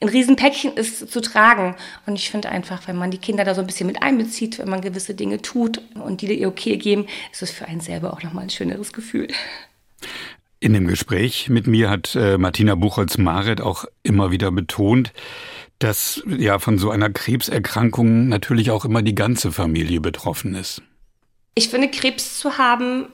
ein 0.00 0.08
Riesenpäckchen 0.08 0.74
ist 0.74 1.12
zu 1.12 1.20
tragen. 1.20 1.76
Und 2.04 2.16
ich 2.16 2.30
finde 2.30 2.48
einfach, 2.48 2.88
wenn 2.88 2.96
man 2.96 3.10
die 3.10 3.18
Kinder 3.18 3.44
da 3.44 3.54
so 3.54 3.60
ein 3.60 3.66
bisschen 3.66 3.86
mit 3.86 4.02
einbezieht, 4.02 4.58
wenn 4.58 4.68
man 4.68 4.80
gewisse 4.80 5.14
Dinge 5.14 5.40
tut 5.40 5.80
und 5.94 6.20
die 6.20 6.34
ihr 6.36 6.48
okay 6.48 6.78
geben, 6.78 7.06
ist 7.30 7.42
es 7.42 7.50
für 7.52 7.66
einen 7.66 7.80
selber 7.80 8.12
auch 8.12 8.22
nochmal 8.22 8.44
ein 8.44 8.50
schöneres 8.50 8.92
Gefühl. 8.92 9.28
In 10.58 10.72
dem 10.72 10.86
Gespräch 10.86 11.48
mit 11.50 11.66
mir 11.66 11.90
hat 11.90 12.14
äh, 12.14 12.38
Martina 12.38 12.74
Buchholz-Maret 12.74 13.60
auch 13.60 13.84
immer 14.02 14.30
wieder 14.30 14.50
betont, 14.50 15.12
dass 15.78 16.22
ja 16.26 16.58
von 16.58 16.78
so 16.78 16.90
einer 16.90 17.10
Krebserkrankung 17.10 18.28
natürlich 18.28 18.70
auch 18.70 18.86
immer 18.86 19.02
die 19.02 19.14
ganze 19.14 19.52
Familie 19.52 20.00
betroffen 20.00 20.54
ist. 20.54 20.80
Ich 21.54 21.68
finde, 21.68 21.88
Krebs 21.88 22.38
zu 22.38 22.56
haben, 22.56 23.06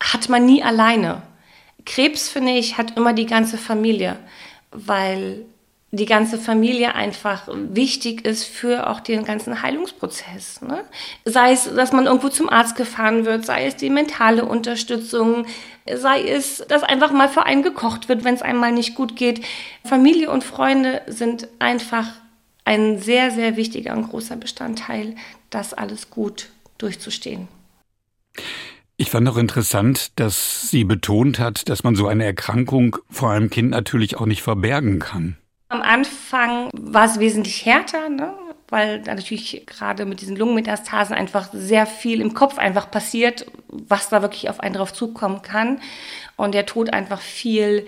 hat 0.00 0.28
man 0.28 0.44
nie 0.44 0.62
alleine. 0.62 1.22
Krebs, 1.84 2.28
finde 2.28 2.52
ich, 2.52 2.78
hat 2.78 2.96
immer 2.96 3.12
die 3.12 3.26
ganze 3.26 3.58
Familie, 3.58 4.18
weil 4.72 5.44
die 5.90 6.04
ganze 6.04 6.38
Familie 6.38 6.94
einfach 6.94 7.48
wichtig 7.48 8.26
ist 8.26 8.44
für 8.44 8.90
auch 8.90 9.00
den 9.00 9.24
ganzen 9.24 9.62
Heilungsprozess. 9.62 10.60
Ne? 10.60 10.84
Sei 11.24 11.52
es, 11.52 11.64
dass 11.74 11.92
man 11.92 12.06
irgendwo 12.06 12.28
zum 12.28 12.50
Arzt 12.50 12.76
gefahren 12.76 13.24
wird, 13.24 13.46
sei 13.46 13.66
es 13.66 13.76
die 13.76 13.88
mentale 13.88 14.44
Unterstützung, 14.44 15.46
sei 15.96 16.22
es, 16.22 16.64
dass 16.68 16.82
einfach 16.82 17.12
mal 17.12 17.28
für 17.28 17.44
einen 17.44 17.62
gekocht 17.62 18.08
wird, 18.08 18.24
wenn 18.24 18.34
es 18.34 18.42
einmal 18.42 18.72
nicht 18.72 18.94
gut 18.94 19.16
geht. 19.16 19.44
Familie 19.84 20.30
und 20.30 20.44
Freunde 20.44 21.02
sind 21.06 21.48
einfach 21.58 22.06
ein 22.64 22.98
sehr, 22.98 23.30
sehr 23.30 23.56
wichtiger 23.56 23.96
und 23.96 24.10
großer 24.10 24.36
Bestandteil, 24.36 25.16
das 25.50 25.72
alles 25.72 26.10
gut 26.10 26.50
durchzustehen. 26.76 27.48
Ich 28.96 29.10
fand 29.10 29.28
auch 29.28 29.36
interessant, 29.36 30.18
dass 30.18 30.70
sie 30.70 30.84
betont 30.84 31.38
hat, 31.38 31.68
dass 31.68 31.84
man 31.84 31.94
so 31.94 32.08
eine 32.08 32.24
Erkrankung 32.24 32.96
vor 33.08 33.30
einem 33.30 33.48
Kind 33.48 33.70
natürlich 33.70 34.16
auch 34.16 34.26
nicht 34.26 34.42
verbergen 34.42 34.98
kann. 34.98 35.36
Am 35.68 35.82
Anfang 35.82 36.70
war 36.72 37.04
es 37.04 37.20
wesentlich 37.20 37.64
härter, 37.64 38.08
ne? 38.08 38.34
Weil 38.68 39.00
natürlich 39.00 39.64
gerade 39.66 40.04
mit 40.04 40.20
diesen 40.20 40.36
Lungenmetastasen 40.36 41.14
einfach 41.14 41.48
sehr 41.52 41.86
viel 41.86 42.20
im 42.20 42.34
Kopf 42.34 42.58
einfach 42.58 42.90
passiert, 42.90 43.46
was 43.68 44.08
da 44.08 44.22
wirklich 44.22 44.50
auf 44.50 44.60
einen 44.60 44.74
drauf 44.74 44.92
zukommen 44.92 45.42
kann. 45.42 45.80
Und 46.36 46.54
der 46.54 46.66
Tod 46.66 46.92
einfach 46.92 47.20
viel, 47.20 47.86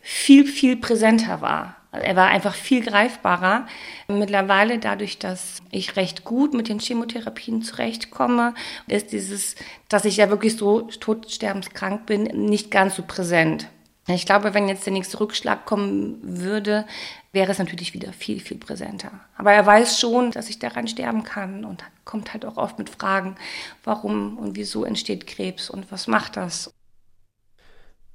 viel, 0.00 0.46
viel 0.46 0.76
präsenter 0.76 1.40
war. 1.40 1.76
Er 1.92 2.14
war 2.14 2.28
einfach 2.28 2.54
viel 2.54 2.84
greifbarer. 2.84 3.66
Mittlerweile, 4.06 4.78
dadurch, 4.78 5.18
dass 5.18 5.60
ich 5.72 5.96
recht 5.96 6.22
gut 6.22 6.54
mit 6.54 6.68
den 6.68 6.78
Chemotherapien 6.78 7.62
zurechtkomme, 7.62 8.54
ist 8.86 9.10
dieses, 9.10 9.56
dass 9.88 10.04
ich 10.04 10.18
ja 10.18 10.30
wirklich 10.30 10.56
so 10.56 10.82
todsterbenskrank 10.82 12.06
bin, 12.06 12.24
nicht 12.24 12.70
ganz 12.70 12.94
so 12.94 13.02
präsent. 13.02 13.68
Ich 14.06 14.26
glaube, 14.26 14.54
wenn 14.54 14.68
jetzt 14.68 14.86
der 14.86 14.92
nächste 14.92 15.20
Rückschlag 15.20 15.66
kommen 15.66 16.18
würde, 16.22 16.86
wäre 17.32 17.52
es 17.52 17.58
natürlich 17.58 17.94
wieder 17.94 18.12
viel, 18.12 18.40
viel 18.40 18.58
präsenter. 18.58 19.12
Aber 19.36 19.52
er 19.52 19.64
weiß 19.64 20.00
schon, 20.00 20.32
dass 20.32 20.50
ich 20.50 20.58
daran 20.58 20.88
sterben 20.88 21.22
kann 21.22 21.64
und 21.64 21.84
kommt 22.04 22.32
halt 22.32 22.44
auch 22.44 22.56
oft 22.56 22.78
mit 22.78 22.90
Fragen, 22.90 23.36
warum 23.84 24.36
und 24.36 24.56
wieso 24.56 24.84
entsteht 24.84 25.26
Krebs 25.26 25.70
und 25.70 25.90
was 25.92 26.06
macht 26.06 26.36
das. 26.36 26.72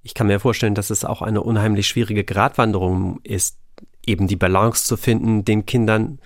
Ich 0.03 0.13
kann 0.13 0.27
mir 0.27 0.39
vorstellen, 0.39 0.75
dass 0.75 0.89
es 0.89 1.05
auch 1.05 1.21
eine 1.21 1.41
unheimlich 1.41 1.87
schwierige 1.87 2.23
Gratwanderung 2.23 3.19
ist, 3.23 3.57
eben 4.05 4.27
die 4.27 4.35
Balance 4.35 4.85
zu 4.85 4.97
finden, 4.97 5.45
den 5.45 5.65
Kindern 5.65 6.19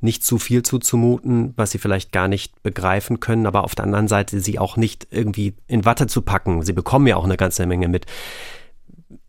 nicht 0.00 0.24
zu 0.24 0.38
viel 0.38 0.62
zuzumuten, 0.62 1.52
was 1.56 1.70
sie 1.70 1.78
vielleicht 1.78 2.12
gar 2.12 2.28
nicht 2.28 2.62
begreifen 2.62 3.18
können, 3.20 3.46
aber 3.46 3.64
auf 3.64 3.74
der 3.74 3.84
anderen 3.84 4.08
Seite 4.08 4.40
sie 4.40 4.58
auch 4.58 4.76
nicht 4.76 5.08
irgendwie 5.10 5.54
in 5.66 5.84
Watte 5.84 6.06
zu 6.06 6.22
packen. 6.22 6.62
Sie 6.62 6.72
bekommen 6.72 7.06
ja 7.06 7.16
auch 7.16 7.24
eine 7.24 7.36
ganze 7.36 7.66
Menge 7.66 7.88
mit. 7.88 8.06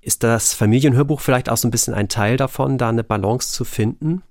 Ist 0.07 0.23
das 0.23 0.53
Familienhörbuch 0.53 1.19
vielleicht 1.19 1.49
auch 1.49 1.57
so 1.57 1.67
ein 1.67 1.71
bisschen 1.71 1.93
ein 1.93 2.07
Teil 2.07 2.37
davon, 2.37 2.77
da 2.77 2.87
eine 2.87 3.03
Balance 3.03 3.51
zu 3.51 3.65
finden? 3.65 4.23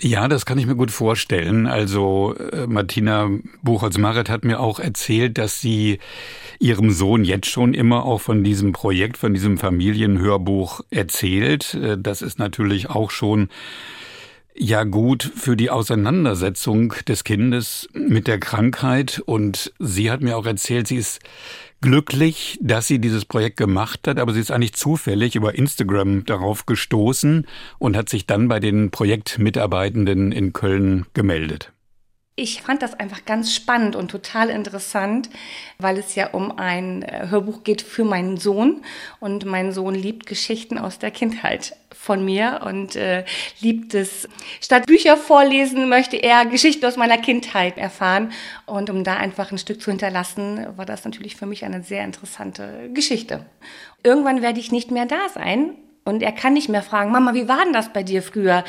Ja, 0.00 0.26
das 0.26 0.44
kann 0.44 0.58
ich 0.58 0.66
mir 0.66 0.74
gut 0.74 0.90
vorstellen. 0.90 1.68
Also 1.68 2.34
äh, 2.34 2.66
Martina 2.66 3.30
Buchholz-Maret 3.62 4.28
hat 4.28 4.44
mir 4.44 4.58
auch 4.58 4.80
erzählt, 4.80 5.38
dass 5.38 5.60
sie 5.60 6.00
ihrem 6.58 6.90
Sohn 6.90 7.22
jetzt 7.22 7.46
schon 7.46 7.74
immer 7.74 8.04
auch 8.04 8.20
von 8.20 8.42
diesem 8.42 8.72
Projekt, 8.72 9.18
von 9.18 9.32
diesem 9.32 9.56
Familienhörbuch 9.56 10.80
erzählt. 10.90 11.74
Äh, 11.74 11.96
das 11.96 12.20
ist 12.20 12.40
natürlich 12.40 12.90
auch 12.90 13.12
schon 13.12 13.50
ja 14.56 14.82
gut 14.82 15.22
für 15.36 15.54
die 15.56 15.70
Auseinandersetzung 15.70 16.94
des 17.06 17.22
Kindes 17.22 17.88
mit 17.92 18.26
der 18.26 18.40
Krankheit. 18.40 19.22
Und 19.24 19.72
sie 19.78 20.10
hat 20.10 20.22
mir 20.22 20.36
auch 20.36 20.46
erzählt, 20.46 20.88
sie 20.88 20.96
ist 20.96 21.20
glücklich, 21.82 22.58
dass 22.62 22.86
sie 22.86 22.98
dieses 22.98 23.26
Projekt 23.26 23.58
gemacht 23.58 24.08
hat, 24.08 24.18
aber 24.18 24.32
sie 24.32 24.40
ist 24.40 24.50
eigentlich 24.50 24.72
zufällig 24.72 25.34
über 25.34 25.54
Instagram 25.54 26.24
darauf 26.24 26.64
gestoßen 26.64 27.46
und 27.78 27.96
hat 27.96 28.08
sich 28.08 28.26
dann 28.26 28.48
bei 28.48 28.60
den 28.60 28.90
Projektmitarbeitenden 28.90 30.32
in 30.32 30.54
Köln 30.54 31.04
gemeldet. 31.12 31.72
Ich 32.34 32.62
fand 32.62 32.80
das 32.80 32.94
einfach 32.94 33.26
ganz 33.26 33.54
spannend 33.54 33.94
und 33.94 34.10
total 34.10 34.48
interessant, 34.48 35.28
weil 35.78 35.98
es 35.98 36.14
ja 36.14 36.28
um 36.30 36.56
ein 36.58 37.02
äh, 37.02 37.26
Hörbuch 37.28 37.62
geht 37.62 37.82
für 37.82 38.04
meinen 38.04 38.38
Sohn. 38.38 38.82
Und 39.20 39.44
mein 39.44 39.72
Sohn 39.72 39.94
liebt 39.94 40.24
Geschichten 40.24 40.78
aus 40.78 40.98
der 40.98 41.10
Kindheit 41.10 41.76
von 41.90 42.24
mir 42.24 42.62
und 42.64 42.96
äh, 42.96 43.26
liebt 43.60 43.92
es. 43.92 44.30
Statt 44.62 44.86
Bücher 44.86 45.18
vorlesen, 45.18 45.90
möchte 45.90 46.16
er 46.16 46.46
Geschichten 46.46 46.86
aus 46.86 46.96
meiner 46.96 47.18
Kindheit 47.18 47.76
erfahren. 47.76 48.32
Und 48.64 48.88
um 48.88 49.04
da 49.04 49.18
einfach 49.18 49.52
ein 49.52 49.58
Stück 49.58 49.82
zu 49.82 49.90
hinterlassen, 49.90 50.66
war 50.76 50.86
das 50.86 51.04
natürlich 51.04 51.36
für 51.36 51.46
mich 51.46 51.66
eine 51.66 51.82
sehr 51.82 52.02
interessante 52.02 52.88
Geschichte. 52.94 53.44
Irgendwann 54.02 54.40
werde 54.40 54.58
ich 54.58 54.72
nicht 54.72 54.90
mehr 54.90 55.04
da 55.04 55.28
sein 55.34 55.76
und 56.04 56.22
er 56.22 56.32
kann 56.32 56.54
nicht 56.54 56.68
mehr 56.68 56.82
fragen, 56.82 57.12
Mama, 57.12 57.34
wie 57.34 57.48
war 57.48 57.64
denn 57.64 57.72
das 57.72 57.92
bei 57.92 58.02
dir 58.02 58.22
früher? 58.22 58.64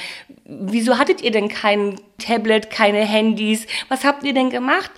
Wieso 0.46 0.98
hattet 0.98 1.22
ihr 1.22 1.32
denn 1.32 1.50
kein 1.50 2.00
Tablet, 2.20 2.70
keine 2.70 3.00
Handys? 3.00 3.66
Was 3.90 4.04
habt 4.04 4.24
ihr 4.24 4.34
denn 4.34 4.50
gemacht? 4.50 4.92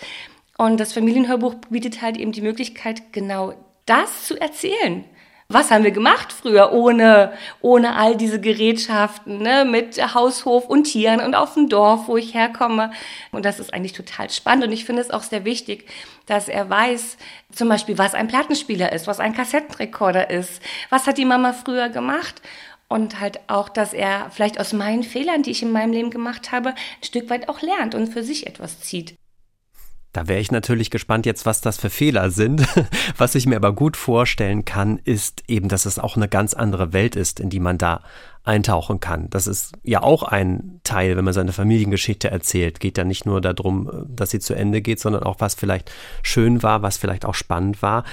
Und 0.58 0.80
das 0.80 0.94
Familienhörbuch 0.94 1.56
bietet 1.70 2.02
halt 2.02 2.18
eben 2.18 2.32
die 2.32 2.42
Möglichkeit, 2.42 3.14
genau 3.14 3.54
das 3.86 4.26
zu 4.26 4.40
erzählen 4.40 5.06
was 5.48 5.70
haben 5.70 5.84
wir 5.84 5.92
gemacht 5.92 6.34
früher 6.34 6.74
ohne, 6.74 7.34
ohne 7.62 7.96
all 7.96 8.16
diese 8.18 8.42
Gerätschaften, 8.42 9.38
ne, 9.38 9.64
mit 9.64 10.02
Haushof 10.16 10.66
und 10.68 10.86
Tieren 10.86 11.20
und 11.20 11.36
auf 11.36 11.54
dem 11.54 11.70
Dorf, 11.70 12.08
wo 12.08 12.18
ich 12.18 12.34
herkomme. 12.34 12.92
Und 13.32 13.46
das 13.46 13.60
ist 13.60 13.74
eigentlich 13.74 13.94
total 13.94 14.30
spannend. 14.32 14.66
Und 14.66 14.72
ich 14.72 14.86
finde 14.86 15.04
es 15.04 15.12
auch 15.12 15.24
sehr 15.24 15.46
wichtig, 15.46 15.88
dass 16.26 16.48
er 16.48 16.70
weiß, 16.70 17.18
zum 17.52 17.70
Beispiel, 17.70 17.98
was 17.98 18.16
ein 18.16 18.28
Plattenspieler 18.28 18.92
ist, 18.92 19.06
was 19.06 19.20
ein 19.20 19.36
Kassettenrekorder 19.36 20.32
ist, 20.32 20.62
was 20.90 21.06
hat 21.06 21.18
die 21.18 21.26
Mama 21.26 21.54
früher 21.54 21.90
gemacht. 21.90 22.42
Und 22.88 23.20
halt 23.20 23.40
auch, 23.48 23.70
dass 23.70 23.94
er 23.94 24.30
vielleicht 24.30 24.60
aus 24.60 24.72
meinen 24.72 25.02
Fehlern, 25.02 25.42
die 25.42 25.50
ich 25.52 25.64
in 25.64 25.72
meinem 25.72 25.92
Leben 25.92 26.12
gemacht 26.12 26.52
habe, 26.52 26.70
ein 26.70 27.04
Stück 27.04 27.32
weit 27.32 27.50
auch 27.50 27.62
lernt 27.62 27.96
und 27.96 28.08
für 28.08 28.24
sich 28.24 28.46
etwas 28.46 28.80
zieht. 28.80 29.16
Da 30.16 30.30
wäre 30.30 30.40
ich 30.40 30.50
natürlich 30.50 30.92
gespannt 30.92 31.26
jetzt, 31.26 31.46
was 31.46 31.60
das 31.60 31.78
für 31.78 31.90
Fehler 31.90 32.32
sind. 32.32 32.66
Was 33.18 33.36
ich 33.36 33.46
mir 33.46 33.58
aber 33.58 33.74
gut 33.74 33.98
vorstellen 33.98 34.64
kann, 34.64 34.98
ist 35.04 35.44
eben, 35.50 35.68
dass 35.68 35.86
es 35.86 36.00
auch 36.00 36.16
eine 36.16 36.30
ganz 36.30 36.54
andere 36.54 36.94
Welt 36.94 37.18
ist, 37.18 37.42
in 37.42 37.50
die 37.50 37.60
man 37.60 37.78
da 37.78 38.02
eintauchen 38.46 39.02
kann. 39.02 39.30
Das 39.30 39.46
ist 39.46 39.74
ja 39.84 40.04
auch 40.04 40.24
ein 40.24 40.80
Teil, 40.86 41.18
wenn 41.18 41.26
man 41.26 41.34
seine 41.34 41.52
Familiengeschichte 41.52 42.32
erzählt. 42.32 42.80
Geht 42.80 42.98
ja 42.98 43.04
nicht 43.04 43.26
nur 43.26 43.42
darum, 43.42 44.06
dass 44.08 44.30
sie 44.30 44.40
zu 44.40 44.54
Ende 44.54 44.82
geht, 44.82 45.02
sondern 45.02 45.24
auch, 45.24 45.38
was 45.40 45.54
vielleicht 45.54 45.92
schön 46.24 46.64
war, 46.64 46.82
was 46.82 46.96
vielleicht 46.96 47.26
auch 47.26 47.36
spannend 47.36 47.82
war. 47.82 48.06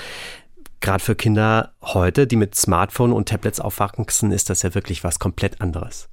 Gerade 0.80 1.04
für 1.04 1.14
Kinder 1.14 1.72
heute, 1.82 2.26
die 2.26 2.36
mit 2.36 2.56
Smartphone 2.56 3.12
und 3.12 3.28
Tablets 3.28 3.60
aufwachsen, 3.60 4.32
ist 4.32 4.50
das 4.50 4.62
ja 4.62 4.74
wirklich 4.74 5.04
was 5.04 5.20
komplett 5.20 5.60
anderes. 5.60 6.08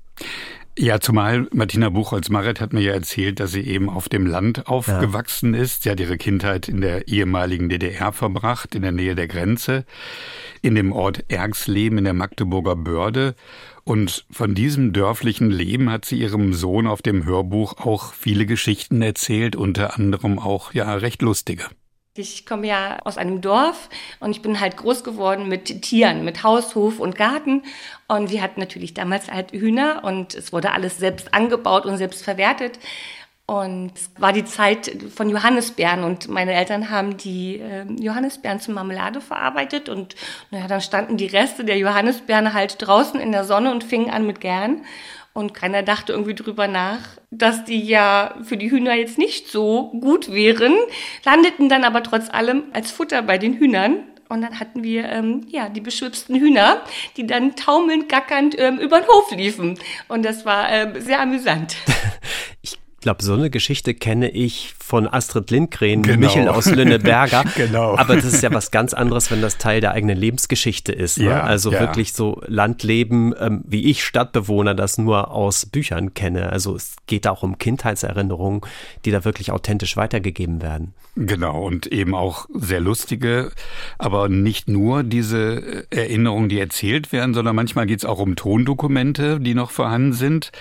Ja, 0.82 1.02
zumal 1.02 1.46
Martina 1.52 1.90
Buchholz-Maret 1.90 2.62
hat 2.62 2.72
mir 2.72 2.80
ja 2.80 2.94
erzählt, 2.94 3.42
dass 3.42 3.52
sie 3.52 3.68
eben 3.68 3.90
auf 3.90 4.08
dem 4.08 4.26
Land 4.26 4.68
aufgewachsen 4.68 5.54
ja. 5.54 5.60
ist. 5.60 5.84
Sie 5.84 5.90
hat 5.90 6.00
ihre 6.00 6.18
Kindheit 6.18 6.70
in 6.70 6.80
der 6.80 7.10
ehemaligen 7.10 7.68
DDR 7.68 8.14
verbracht, 8.14 8.76
in 8.76 8.84
der 8.84 8.94
Nähe 8.94 9.14
der 9.14 9.28
Grenze, 9.28 9.84
in 10.62 10.76
dem 10.76 10.94
Ort 10.94 11.26
Ergsleben 11.28 11.98
in 11.98 12.06
der 12.06 12.14
Magdeburger 12.14 12.78
Börde. 12.78 13.36
Und 13.84 14.26
von 14.32 14.56
diesem 14.56 14.94
dörflichen 14.94 15.52
Leben 15.52 15.92
hat 15.92 16.06
sie 16.06 16.18
ihrem 16.18 16.54
Sohn 16.54 16.88
auf 16.88 17.02
dem 17.02 17.26
Hörbuch 17.26 17.86
auch 17.86 18.14
viele 18.14 18.46
Geschichten 18.46 19.02
erzählt, 19.02 19.58
unter 19.58 19.98
anderem 19.98 20.40
auch 20.40 20.74
ja 20.74 20.94
recht 20.94 21.22
lustige. 21.22 21.66
Ich 22.20 22.46
komme 22.46 22.68
ja 22.68 23.00
aus 23.06 23.18
einem 23.18 23.40
Dorf 23.40 23.90
und 24.20 24.32
ich 24.32 24.42
bin 24.42 24.60
halt 24.60 24.76
groß 24.76 25.06
geworden 25.06 25.48
mit 25.48 25.82
Tieren, 25.84 26.26
mit 26.26 26.44
Haus, 26.44 26.76
Hof 26.76 27.00
und 27.00 27.16
Garten. 27.16 27.64
Und 28.10 28.30
wir 28.30 28.42
hatten 28.42 28.60
natürlich 28.60 28.94
damals 28.94 29.32
halt 29.32 29.54
Hühner 29.54 30.04
und 30.04 30.36
es 30.36 30.52
wurde 30.52 30.72
alles 30.72 30.98
selbst 30.98 31.34
angebaut 31.34 31.86
und 31.86 31.96
selbst 31.98 32.22
verwertet. 32.22 32.78
Und 33.46 33.94
es 33.96 34.12
war 34.18 34.34
die 34.34 34.44
Zeit 34.44 34.96
von 35.16 35.30
Johannisbeeren 35.30 36.04
und 36.04 36.28
meine 36.28 36.54
Eltern 36.54 36.92
haben 36.92 37.18
die 37.18 37.60
äh, 37.60 37.84
Johannisbeeren 38.00 38.60
zur 38.60 38.76
Marmelade 38.76 39.22
verarbeitet 39.22 39.90
und 39.90 40.16
naja, 40.52 40.68
dann 40.68 40.82
standen 40.82 41.18
die 41.18 41.26
Reste 41.26 41.66
der 41.66 41.78
Johannisbeeren 41.78 42.54
halt 42.54 42.76
draußen 42.78 43.20
in 43.20 43.32
der 43.32 43.46
Sonne 43.46 43.72
und 43.72 43.84
fingen 43.84 44.12
an 44.12 44.28
mit 44.28 44.40
Gären. 44.40 44.84
Und 45.40 45.54
keiner 45.54 45.84
dachte 45.84 46.12
irgendwie 46.12 46.36
drüber 46.36 46.68
nach, 46.68 47.00
dass 47.32 47.64
die 47.64 47.82
ja 47.82 48.36
für 48.44 48.58
die 48.58 48.70
Hühner 48.70 48.96
jetzt 48.96 49.18
nicht 49.18 49.48
so 49.48 49.90
gut 50.02 50.34
wären, 50.34 50.76
landeten 51.24 51.70
dann 51.70 51.86
aber 51.86 52.04
trotz 52.04 52.30
allem 52.30 52.64
als 52.74 52.92
Futter 52.92 53.22
bei 53.22 53.38
den 53.38 53.54
Hühnern. 53.54 54.04
Und 54.28 54.42
dann 54.42 54.60
hatten 54.60 54.84
wir 54.84 55.06
ähm, 55.06 55.48
ja 55.48 55.70
die 55.70 55.80
beschwipsten 55.80 56.36
Hühner, 56.36 56.82
die 57.16 57.26
dann 57.26 57.56
taumelnd, 57.56 58.10
gackernd 58.10 58.60
ähm, 58.60 58.80
über 58.80 59.00
den 59.00 59.08
Hof 59.08 59.32
liefen. 59.32 59.80
Und 60.10 60.24
das 60.24 60.46
war 60.46 60.70
äh, 60.74 61.00
sehr 61.00 61.22
amüsant. 61.22 61.78
Ich 62.62 62.78
glaube, 63.02 63.24
so 63.24 63.32
eine 63.32 63.50
Geschichte 63.50 63.94
kenne 63.94 64.30
ich 64.30 64.74
von 64.90 65.08
Astrid 65.08 65.52
Lindgren, 65.52 66.02
genau. 66.02 66.18
Michel 66.18 66.48
aus 66.48 66.66
Lünneberger. 66.66 67.44
genau. 67.56 67.96
Aber 67.96 68.16
das 68.16 68.26
ist 68.26 68.42
ja 68.42 68.52
was 68.52 68.72
ganz 68.72 68.96
anderes, 68.96 69.30
wenn 69.30 69.40
das 69.40 69.60
Teil 69.60 69.82
der 69.82 69.92
eigenen 69.92 70.18
Lebensgeschichte 70.18 70.92
ist. 70.92 71.20
Ne? 71.20 71.26
Ja, 71.26 71.44
also 71.44 71.72
ja. 71.72 71.80
wirklich 71.80 72.14
so 72.14 72.42
Landleben, 72.48 73.36
ähm, 73.40 73.64
wie 73.68 73.86
ich 73.86 74.04
Stadtbewohner 74.04 74.74
das 74.74 74.98
nur 74.98 75.30
aus 75.30 75.68
Büchern 75.68 76.16
kenne. 76.16 76.52
Also 76.52 76.76
es 76.76 76.96
geht 77.06 77.28
auch 77.28 77.44
um 77.44 77.60
Kindheitserinnerungen, 77.60 78.62
die 79.06 79.12
da 79.12 79.26
wirklich 79.26 79.52
authentisch 79.52 79.96
weitergegeben 79.96 80.64
werden. 80.64 80.96
Genau, 81.16 81.66
und 81.66 81.86
eben 81.88 82.16
auch 82.16 82.48
sehr 82.54 82.80
lustige, 82.80 83.52
aber 83.98 84.30
nicht 84.30 84.70
nur 84.70 85.04
diese 85.04 85.86
Erinnerungen, 85.92 86.50
die 86.50 86.60
erzählt 86.60 87.12
werden, 87.12 87.34
sondern 87.34 87.56
manchmal 87.56 87.86
geht 87.86 88.00
es 88.00 88.06
auch 88.06 88.20
um 88.20 88.36
Tondokumente, 88.36 89.40
die 89.40 89.54
noch 89.54 89.70
vorhanden 89.70 90.14
sind. 90.14 90.52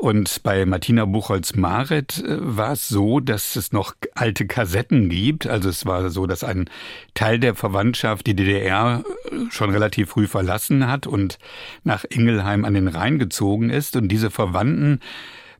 Und 0.00 0.42
bei 0.42 0.64
Martina 0.64 1.04
Buchholz-Maret 1.04 2.24
äh, 2.24 2.38
war 2.40 2.72
es 2.72 2.88
so, 2.88 3.20
dass 3.20 3.52
es 3.60 3.72
noch 3.72 3.94
alte 4.14 4.46
Kassetten 4.46 5.08
gibt. 5.08 5.46
Also 5.46 5.68
es 5.68 5.86
war 5.86 6.10
so, 6.10 6.26
dass 6.26 6.42
ein 6.42 6.68
Teil 7.14 7.38
der 7.38 7.54
Verwandtschaft 7.54 8.26
die 8.26 8.34
DDR 8.34 9.04
äh, 9.30 9.50
schon 9.50 9.70
relativ 9.70 10.10
früh 10.10 10.26
verlassen 10.26 10.88
hat 10.88 11.06
und 11.06 11.38
nach 11.84 12.04
Ingelheim 12.08 12.64
an 12.64 12.74
den 12.74 12.88
Rhein 12.88 13.18
gezogen 13.18 13.70
ist. 13.70 13.94
Und 13.96 14.08
diese 14.08 14.30
Verwandten 14.30 15.00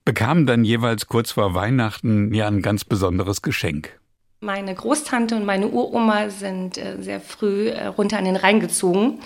bekamen 0.04 0.47
dann 0.47 0.64
jeweils 0.64 1.07
kurz 1.07 1.33
vor 1.33 1.54
Weihnachten 1.54 2.35
ja 2.35 2.49
ein 2.49 2.62
ganz 2.62 2.85
besonderes 2.85 3.42
Geschenk. 3.42 4.00
Meine 4.40 4.75
Großtante 4.75 5.37
und 5.37 5.45
meine 5.45 5.69
Uroma 5.69 6.30
sind 6.30 6.78
äh, 6.78 6.97
sehr 7.00 7.21
früh 7.21 7.71
runter 7.71 8.19
an 8.19 8.25
den 8.25 8.37
Rhein 8.37 8.59
gezogen 8.61 9.21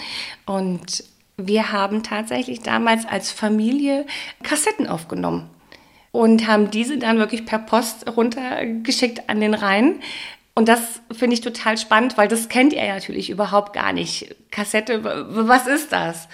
und 0.45 1.05
wir 1.37 1.73
haben 1.73 2.03
tatsächlich 2.03 2.61
damals 2.61 3.07
als 3.07 3.33
Familie 3.33 4.07
Kassetten 4.43 4.87
aufgenommen 4.87 5.51
und 6.15 6.47
haben 6.47 6.71
diese 6.71 6.97
dann 6.97 7.19
wirklich 7.19 7.45
per 7.45 7.59
Post 7.59 8.07
runtergeschickt 8.17 9.29
an 9.29 9.41
den 9.41 9.53
Rhein. 9.53 9.97
Und 10.55 10.69
das 10.69 11.01
finde 11.11 11.35
ich 11.35 11.41
total 11.41 11.77
spannend, 11.77 12.17
weil 12.17 12.29
das 12.29 12.49
kennt 12.49 12.73
er 12.73 12.95
natürlich 12.95 13.31
überhaupt 13.31 13.73
gar 13.73 13.93
nicht. 13.93 14.33
Kassette, 14.53 15.03
was 15.03 15.67
ist 15.67 15.91
das? 15.91 16.29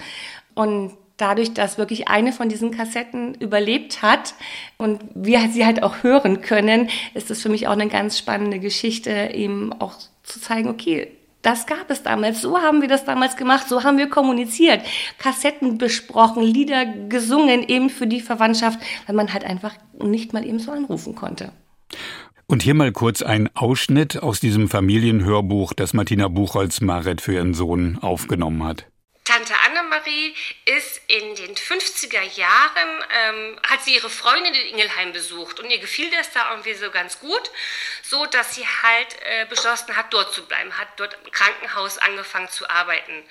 Und 0.53 0.91
dadurch, 1.17 1.55
dass 1.55 1.79
wirklich 1.79 2.09
eine 2.09 2.31
von 2.31 2.47
diesen 2.47 2.69
Kassetten 2.69 3.33
überlebt 3.33 4.03
hat 4.03 4.35
und 4.77 5.01
wir 5.15 5.49
sie 5.49 5.65
halt 5.65 5.81
auch 5.81 6.03
hören 6.03 6.41
können, 6.41 6.87
ist 7.15 7.31
das 7.31 7.41
für 7.41 7.49
mich 7.49 7.67
auch 7.67 7.71
eine 7.71 7.87
ganz 7.87 8.19
spannende 8.19 8.59
Geschichte, 8.59 9.31
ihm 9.33 9.73
auch 9.79 9.95
zu 10.21 10.39
zeigen, 10.39 10.69
okay, 10.69 11.07
das 11.41 11.65
gab 11.65 11.89
es 11.89 12.03
damals. 12.03 12.41
So 12.41 12.59
haben 12.59 12.81
wir 12.81 12.87
das 12.87 13.05
damals 13.05 13.35
gemacht. 13.35 13.67
So 13.67 13.83
haben 13.83 13.97
wir 13.97 14.09
kommuniziert. 14.09 14.81
Kassetten 15.17 15.77
besprochen, 15.77 16.43
Lieder 16.43 16.85
gesungen, 16.85 17.63
eben 17.67 17.89
für 17.89 18.07
die 18.07 18.21
Verwandtschaft, 18.21 18.79
weil 19.07 19.15
man 19.15 19.33
halt 19.33 19.43
einfach 19.43 19.73
nicht 19.99 20.33
mal 20.33 20.45
eben 20.45 20.59
so 20.59 20.71
anrufen 20.71 21.15
konnte. 21.15 21.51
Und 22.47 22.63
hier 22.63 22.73
mal 22.73 22.91
kurz 22.91 23.21
ein 23.21 23.49
Ausschnitt 23.55 24.21
aus 24.21 24.41
diesem 24.41 24.67
Familienhörbuch, 24.67 25.73
das 25.73 25.93
Martina 25.93 26.27
Buchholz-Maret 26.27 27.21
für 27.21 27.33
ihren 27.33 27.53
Sohn 27.53 27.97
aufgenommen 28.01 28.63
hat. 28.65 28.87
Tante 29.23 29.53
Annemarie 30.01 30.33
ist 30.65 31.01
in 31.07 31.35
den 31.35 31.55
50er 31.55 32.21
Jahren, 32.37 33.03
ähm, 33.09 33.59
hat 33.67 33.83
sie 33.83 33.95
ihre 33.95 34.09
Freundin 34.09 34.53
in 34.53 34.67
Ingelheim 34.67 35.13
besucht 35.13 35.59
und 35.59 35.69
ihr 35.69 35.79
gefiel 35.79 36.09
das 36.11 36.31
da 36.31 36.51
irgendwie 36.51 36.73
so 36.73 36.89
ganz 36.91 37.19
gut, 37.19 37.51
so 38.03 38.25
dass 38.25 38.55
sie 38.55 38.65
halt 38.65 39.15
äh, 39.25 39.45
beschlossen 39.49 39.95
hat, 39.95 40.13
dort 40.13 40.33
zu 40.33 40.45
bleiben, 40.45 40.77
hat 40.77 40.87
dort 40.97 41.17
im 41.23 41.31
Krankenhaus 41.31 41.97
angefangen 41.97 42.49
zu 42.49 42.69
arbeiten. 42.69 43.23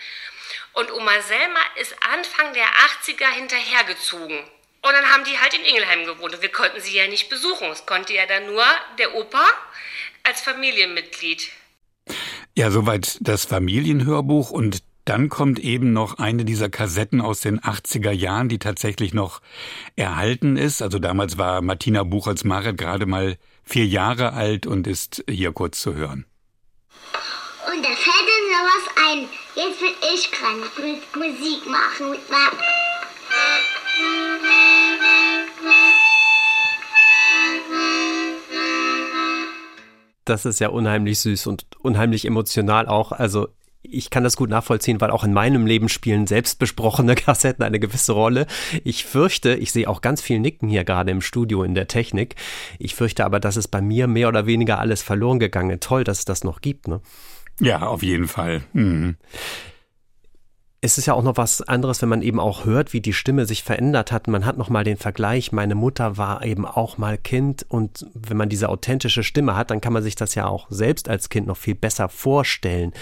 Und 0.73 0.93
Oma 0.93 1.21
Selma 1.23 1.61
ist 1.77 1.95
Anfang 2.13 2.53
der 2.55 2.67
80er 2.67 3.29
hinterhergezogen. 3.35 4.39
Und 4.83 4.93
dann 4.93 5.11
haben 5.11 5.25
die 5.25 5.39
halt 5.39 5.55
in 5.55 5.65
Ingelheim 5.65 6.07
gewohnt 6.07 6.35
und 6.35 6.43
wir 6.43 6.53
konnten 6.53 6.81
sie 6.81 6.97
ja 6.97 7.07
nicht 7.07 7.29
besuchen. 7.29 7.69
Es 7.71 7.85
konnte 7.85 8.15
ja 8.15 8.27
dann 8.27 8.47
nur 8.47 8.65
der 8.99 9.15
Opa 9.15 9.45
als 10.23 10.41
Familienmitglied. 10.41 11.51
Ja, 12.57 12.71
soweit 12.71 13.19
das 13.21 13.45
Familienhörbuch 13.45 14.51
und 14.51 14.83
dann 15.11 15.29
kommt 15.29 15.59
eben 15.59 15.93
noch 15.93 16.19
eine 16.19 16.45
dieser 16.45 16.69
Kassetten 16.69 17.21
aus 17.21 17.41
den 17.41 17.59
80er 17.59 18.13
Jahren, 18.13 18.49
die 18.49 18.61
tatsächlich 18.61 19.13
noch 19.13 19.41
erhalten 19.97 20.57
ist. 20.57 20.83
Also 20.83 21.01
damals 21.01 21.37
war 21.37 21.63
Martina 21.63 22.05
Buchholz 22.05 22.45
Maret 22.45 22.79
gerade 22.79 23.07
mal 23.07 23.37
vier 23.65 23.87
Jahre 23.87 24.35
alt 24.35 24.69
und 24.69 24.87
ist 24.87 25.25
hier 25.29 25.51
kurz 25.51 25.81
zu 25.81 25.95
hören. 25.95 26.27
Und 27.67 27.85
da 27.85 27.89
fällt 27.89 28.29
mir 28.47 28.63
was 28.63 29.09
ein. 29.11 29.29
Jetzt 29.57 29.81
will 29.83 29.97
ich 30.15 30.31
dran 30.31 30.61
mit 30.61 31.17
Musik 31.17 31.67
machen. 31.69 32.13
Mit 32.13 32.21
das 40.25 40.45
ist 40.45 40.61
ja 40.61 40.69
unheimlich 40.69 41.19
süß 41.19 41.49
und 41.49 41.67
unheimlich 41.81 42.25
emotional 42.25 42.87
auch. 42.87 43.11
Also 43.11 43.49
ich 43.83 44.11
kann 44.11 44.25
das 44.25 44.37
gut 44.37 44.51
nachvollziehen, 44.51 45.01
weil 45.01 45.11
auch 45.11 45.25
in 45.25 45.33
meinem 45.33 45.67
Leben 45.67 45.89
spielen 45.89 46.27
selbstbesprochene 46.27 47.15
Kassetten 47.17 47.65
eine 47.65 47.81
gewisse 47.81 48.13
Rolle. 48.13 48.47
Ich 48.85 49.05
fürchte, 49.05 49.55
ich 49.55 49.73
sehe 49.73 49.89
auch 49.89 50.01
ganz 50.01 50.21
viel 50.21 50.39
Nicken 50.39 50.69
hier 50.69 50.85
gerade 50.85 51.11
im 51.11 51.23
Studio 51.23 51.63
in 51.63 51.75
der 51.75 51.89
Technik. 51.89 52.37
Ich 52.79 52.95
fürchte 52.95 53.25
aber, 53.25 53.41
dass 53.41 53.57
es 53.57 53.69
bei 53.69 53.81
mir 53.81 54.07
mehr 54.07 54.29
oder 54.29 54.47
weniger 54.47 54.79
alles 54.79 55.03
verloren 55.03 55.39
gegangen. 55.39 55.81
Toll, 55.81 56.05
dass 56.05 56.21
es 56.21 56.25
das 56.25 56.45
noch 56.45 56.61
gibt, 56.61 56.89
ne? 56.89 57.01
Ja, 57.59 57.81
auf 57.81 58.03
jeden 58.03 58.27
Fall. 58.27 58.63
Mhm 58.73 59.17
es 60.83 60.97
ist 60.97 61.07
ja 61.07 61.15
auch 61.15 61.23
noch 61.23 61.37
was 61.37 61.61
anderes, 61.61 62.01
wenn 62.01 62.09
man 62.09 62.23
eben 62.23 62.41
auch 62.41 62.65
hört, 62.65 62.95
wie 62.95 63.03
die 63.03 63.13
Stimme 63.13 63.45
sich 63.45 63.63
verändert 63.63 64.13
hat. 64.13 64.29
Man 64.29 64.47
hat 64.47 64.57
noch 64.57 64.71
mal 64.71 64.83
den 64.83 64.97
Vergleich, 64.97 65.53
meine 65.53 65.75
Mutter 65.75 66.17
war 66.17 66.43
eben 66.43 66.65
auch 66.65 66.97
mal 66.97 67.19
Kind 67.19 67.67
und 67.69 68.07
wenn 68.15 68.39
man 68.39 68.49
diese 68.49 68.71
authentische 68.71 69.23
Stimme 69.23 69.57
hat, 69.57 69.71
dann 69.71 69.83
kann 69.83 69.93
man 69.93 70.03
sich 70.03 70.15
das 70.15 70.35
ja 70.35 70.47
auch 70.47 70.69
selbst 70.71 71.09
als 71.09 71.29
Kind 71.29 71.47
noch 71.47 71.59
viel 71.59 71.75
besser 71.75 72.09
vorstellen. 72.09 72.93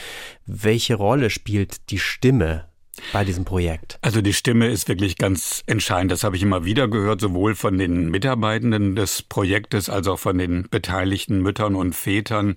Welche 0.45 0.97
Rolle 0.97 1.31
spielt 1.31 1.91
die 1.91 2.01
Stimme 2.01 2.68
bei 3.13 3.25
diesem 3.25 3.45
Projekt? 3.45 3.99
Also 4.03 4.21
die 4.21 4.33
Stimme 4.33 4.69
ist 4.69 4.89
wirklich 4.89 5.17
ganz 5.17 5.63
entscheidend. 5.67 6.13
Das 6.13 6.25
habe 6.25 6.37
ich 6.37 6.43
immer 6.43 6.65
wieder 6.65 6.89
gehört, 6.89 7.21
sowohl 7.21 7.55
von 7.55 7.79
den 7.79 8.11
Mitarbeitenden 8.11 8.97
des 8.97 9.23
Projektes 9.23 9.89
als 9.89 10.07
auch 10.09 10.19
von 10.19 10.39
den 10.39 10.69
beteiligten 10.71 11.43
Müttern 11.43 11.75
und 11.75 11.95
Vätern. 11.95 12.57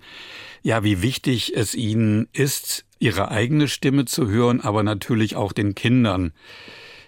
Ja, 0.61 0.83
wie 0.83 1.01
wichtig 1.01 1.55
es 1.55 1.75
ihnen 1.75 2.27
ist, 2.33 2.85
ihre 2.99 3.31
eigene 3.31 3.67
Stimme 3.67 4.05
zu 4.05 4.29
hören, 4.29 4.61
aber 4.61 4.83
natürlich 4.83 5.35
auch 5.35 5.53
den 5.53 5.75
Kindern 5.75 6.33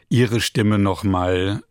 ihre 0.09 0.41
Stimme 0.41 0.77
nochmal 0.79 1.63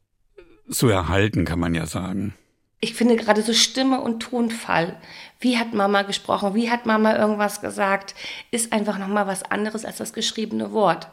zu 0.71 0.89
erhalten, 0.89 1.45
kann 1.45 1.59
man 1.59 1.75
ja 1.75 1.87
sagen. 1.87 2.35
ich 2.81 2.95
finde 2.95 3.15
gerade 3.15 3.43
so 3.43 3.53
Stimme 3.53 4.01
und 4.01 4.21
Tonfall. 4.21 4.97
Wie 5.39 5.57
hat 5.57 5.73
Mama 5.73 6.03
gesprochen? 6.03 6.55
Wie 6.55 6.69
hat 6.69 6.85
Mama 6.85 7.17
irgendwas 7.17 7.61
gesagt? 7.61 8.17
Ist 8.51 8.73
einfach 8.73 8.99
nochmal 8.99 9.29
was 9.29 9.45
anderes 9.45 9.85
als 9.85 9.99
das 9.99 10.13
geschriebene 10.13 10.73
Wort. 10.73 11.07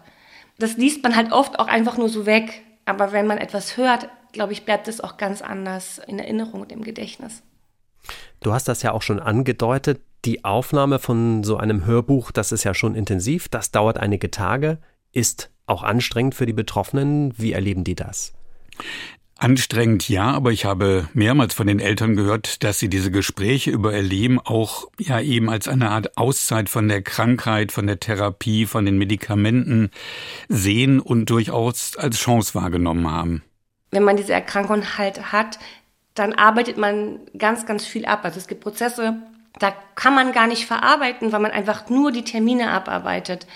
Das 0.59 0.77
liest 0.77 1.03
man 1.03 1.15
halt 1.15 1.31
oft 1.31 1.57
auch 1.57 1.67
einfach 1.67 1.97
nur 1.97 2.09
so 2.09 2.25
weg. 2.25 2.61
Aber 2.85 3.11
wenn 3.11 3.27
man 3.27 3.37
etwas 3.37 3.77
hört, 3.77 4.09
glaube 4.31 4.53
ich, 4.53 4.65
bleibt 4.65 4.87
es 4.87 5.01
auch 5.01 5.17
ganz 5.17 5.41
anders 5.41 5.99
in 6.07 6.19
Erinnerung 6.19 6.61
und 6.61 6.71
im 6.71 6.83
Gedächtnis. 6.83 7.43
Du 8.41 8.53
hast 8.53 8.67
das 8.67 8.83
ja 8.83 8.91
auch 8.91 9.01
schon 9.01 9.19
angedeutet. 9.19 10.01
Die 10.25 10.43
Aufnahme 10.43 10.99
von 10.99 11.43
so 11.43 11.57
einem 11.57 11.85
Hörbuch, 11.85 12.31
das 12.31 12.51
ist 12.51 12.63
ja 12.63 12.73
schon 12.73 12.95
intensiv. 12.95 13.47
Das 13.47 13.71
dauert 13.71 13.97
einige 13.97 14.31
Tage, 14.31 14.79
ist 15.11 15.49
auch 15.65 15.83
anstrengend 15.83 16.35
für 16.35 16.45
die 16.45 16.53
Betroffenen. 16.53 17.33
Wie 17.37 17.53
erleben 17.53 17.83
die 17.83 17.95
das? 17.95 18.33
Anstrengend 19.39 20.09
ja, 20.09 20.31
aber 20.31 20.51
ich 20.51 20.65
habe 20.65 21.07
mehrmals 21.13 21.53
von 21.53 21.65
den 21.65 21.79
Eltern 21.79 22.17
gehört, 22.17 22.61
dass 22.65 22.77
sie 22.77 22.89
diese 22.89 23.09
Gespräche 23.09 23.71
über 23.71 23.93
ihr 23.93 24.01
Leben 24.01 24.37
auch 24.37 24.89
ja 24.99 25.21
eben 25.21 25.49
als 25.49 25.69
eine 25.69 25.91
Art 25.91 26.17
Auszeit 26.17 26.67
von 26.67 26.89
der 26.89 27.01
Krankheit, 27.01 27.71
von 27.71 27.87
der 27.87 28.01
Therapie, 28.01 28.65
von 28.65 28.83
den 28.83 28.97
Medikamenten 28.97 29.91
sehen 30.49 30.99
und 30.99 31.29
durchaus 31.29 31.95
als 31.95 32.17
Chance 32.17 32.53
wahrgenommen 32.53 33.09
haben. 33.09 33.41
Wenn 33.91 34.03
man 34.03 34.17
diese 34.17 34.33
Erkrankung 34.33 34.97
halt 34.97 35.31
hat, 35.31 35.57
dann 36.15 36.33
arbeitet 36.33 36.77
man 36.77 37.19
ganz, 37.37 37.65
ganz 37.65 37.85
viel 37.85 38.05
ab. 38.05 38.25
Also 38.25 38.39
es 38.39 38.47
gibt 38.47 38.59
Prozesse, 38.59 39.15
da 39.57 39.73
kann 39.95 40.13
man 40.13 40.33
gar 40.33 40.47
nicht 40.47 40.65
verarbeiten, 40.65 41.31
weil 41.31 41.39
man 41.39 41.51
einfach 41.51 41.87
nur 41.89 42.11
die 42.11 42.25
Termine 42.25 42.71
abarbeitet. 42.71 43.47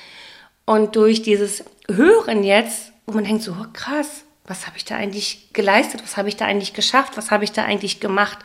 Und 0.65 0.95
durch 0.95 1.23
dieses 1.23 1.65
Hören 1.89 2.45
jetzt, 2.45 2.93
wo 3.05 3.13
man 3.13 3.25
denkt 3.25 3.43
so, 3.43 3.51
oh, 3.51 3.65
krass, 3.73 4.23
was 4.45 4.67
habe 4.67 4.77
ich 4.77 4.85
da 4.85 4.95
eigentlich 4.95 5.49
geleistet, 5.53 6.03
was 6.03 6.17
habe 6.17 6.29
ich 6.29 6.35
da 6.35 6.45
eigentlich 6.45 6.73
geschafft, 6.73 7.17
was 7.17 7.31
habe 7.31 7.43
ich 7.43 7.51
da 7.51 7.63
eigentlich 7.63 7.99
gemacht. 7.99 8.39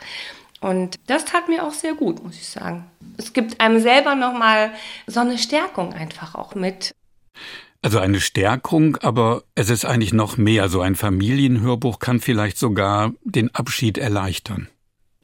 Und 0.61 0.97
das 1.07 1.25
tat 1.25 1.47
mir 1.47 1.63
auch 1.63 1.73
sehr 1.73 1.93
gut, 1.93 2.23
muss 2.23 2.35
ich 2.35 2.47
sagen. 2.47 2.85
Es 3.17 3.33
gibt 3.33 3.61
einem 3.61 3.79
selber 3.79 4.15
nochmal 4.15 4.71
so 5.07 5.21
eine 5.21 5.37
Stärkung 5.37 5.93
einfach 5.93 6.35
auch 6.35 6.55
mit. 6.55 6.93
Also 7.81 7.99
eine 7.99 8.19
Stärkung, 8.19 8.97
aber 8.97 9.43
es 9.55 9.69
ist 9.69 9.85
eigentlich 9.85 10.11
noch 10.11 10.35
mehr. 10.35 10.67
So 10.67 10.81
ein 10.81 10.95
Familienhörbuch 10.95 11.99
kann 11.99 12.19
vielleicht 12.19 12.57
sogar 12.57 13.13
den 13.23 13.55
Abschied 13.55 13.97
erleichtern. 13.97 14.67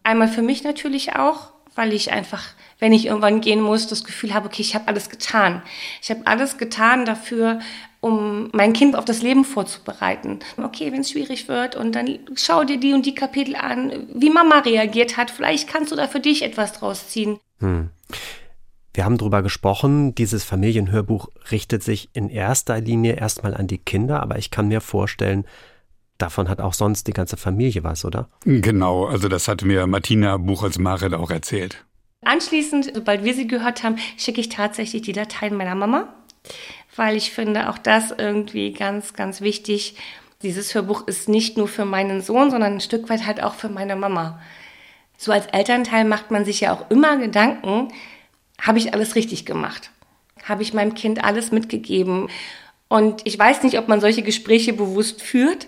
Einmal 0.04 0.30
für 0.30 0.42
mich 0.42 0.64
natürlich 0.64 1.16
auch, 1.16 1.52
weil 1.76 1.92
ich 1.92 2.12
einfach, 2.12 2.44
wenn 2.80 2.94
ich 2.94 3.08
irgendwann 3.08 3.42
gehen 3.42 3.60
muss, 3.60 3.88
das 3.88 4.06
Gefühl 4.06 4.34
habe, 4.34 4.48
okay, 4.48 4.62
ich 4.62 4.74
habe 4.74 4.88
alles 4.88 5.10
getan. 5.10 5.64
Ich 6.02 6.10
habe 6.10 6.22
alles 6.26 6.58
getan 6.58 7.04
dafür, 7.04 7.60
um 8.06 8.50
mein 8.54 8.74
Kind 8.74 8.96
auf 8.96 9.04
das 9.04 9.24
Leben 9.24 9.44
vorzubereiten. 9.44 10.38
Okay, 10.58 10.92
wenn 10.92 11.02
es 11.02 11.10
schwierig 11.10 11.48
wird 11.48 11.76
und 11.76 11.96
dann 11.96 12.20
schau 12.36 12.64
dir 12.64 12.80
die 12.80 12.94
und 12.94 13.04
die 13.08 13.16
Kapitel 13.16 13.56
an, 13.56 14.08
wie 14.14 14.30
Mama 14.30 14.60
reagiert 14.60 15.18
hat. 15.18 15.32
Vielleicht 15.32 15.68
kannst 15.68 15.92
du 15.92 15.96
da 15.96 16.08
für 16.08 16.20
dich 16.20 16.44
etwas 16.44 16.74
draus 16.74 17.10
ziehen. 17.10 17.40
Hm. 17.62 17.90
Wir 18.94 19.06
haben 19.06 19.18
darüber 19.18 19.42
gesprochen, 19.42 20.14
dieses 20.14 20.44
Familienhörbuch 20.44 21.30
richtet 21.50 21.82
sich 21.82 22.10
in 22.14 22.30
erster 22.30 22.80
Linie 22.80 23.14
erstmal 23.14 23.56
an 23.56 23.66
die 23.66 23.80
Kinder, 23.80 24.22
aber 24.22 24.38
ich 24.38 24.52
kann 24.52 24.68
mir 24.68 24.82
vorstellen, 24.82 25.44
davon 26.20 26.48
hat 26.48 26.62
auch 26.62 26.74
sonst 26.74 27.08
die 27.08 27.14
ganze 27.14 27.38
Familie 27.38 27.84
was, 27.84 28.06
oder? 28.06 28.30
Genau, 28.44 29.06
also 29.08 29.30
das 29.30 29.48
hat 29.48 29.64
mir 29.64 29.88
Martina 29.88 30.38
Buchholz-Maret 30.38 31.16
auch 31.16 31.32
erzählt. 31.32 31.84
Anschließend, 32.24 32.92
sobald 32.94 33.24
wir 33.24 33.34
sie 33.34 33.48
gehört 33.48 33.82
haben, 33.82 33.98
schicke 34.16 34.42
ich 34.42 34.50
tatsächlich 34.50 35.02
die 35.02 35.14
Dateien 35.14 35.58
meiner 35.58 35.74
Mama 35.74 36.14
weil 36.96 37.16
ich 37.16 37.32
finde 37.32 37.70
auch 37.70 37.78
das 37.78 38.12
irgendwie 38.12 38.72
ganz, 38.72 39.14
ganz 39.14 39.42
wichtig. 39.42 39.96
Dieses 40.42 40.74
Hörbuch 40.74 41.08
ist 41.08 41.30
nicht 41.30 41.58
nur 41.58 41.68
für 41.68 41.86
meinen 41.86 42.22
Sohn, 42.22 42.52
sondern 42.52 42.74
ein 42.74 42.82
Stück 42.82 43.10
weit 43.10 43.26
halt 43.26 43.42
auch 43.42 43.56
für 43.56 43.70
meine 43.70 43.96
Mama. 43.96 44.40
So 45.18 45.32
als 45.32 45.48
Elternteil 45.48 46.06
macht 46.06 46.32
man 46.32 46.46
sich 46.46 46.62
ja 46.62 46.74
auch 46.74 46.90
immer 46.90 47.18
Gedanken, 47.18 47.90
habe 48.62 48.78
ich 48.78 48.94
alles 48.94 49.16
richtig 49.16 49.46
gemacht? 49.46 49.92
Habe 50.44 50.64
ich 50.64 50.74
meinem 50.74 50.94
Kind 50.94 51.24
alles 51.24 51.52
mitgegeben? 51.52 52.30
Und 52.88 53.22
ich 53.26 53.38
weiß 53.38 53.64
nicht, 53.64 53.80
ob 53.80 53.88
man 53.88 54.02
solche 54.02 54.22
Gespräche 54.22 54.74
bewusst 54.74 55.22
führt, 55.22 55.68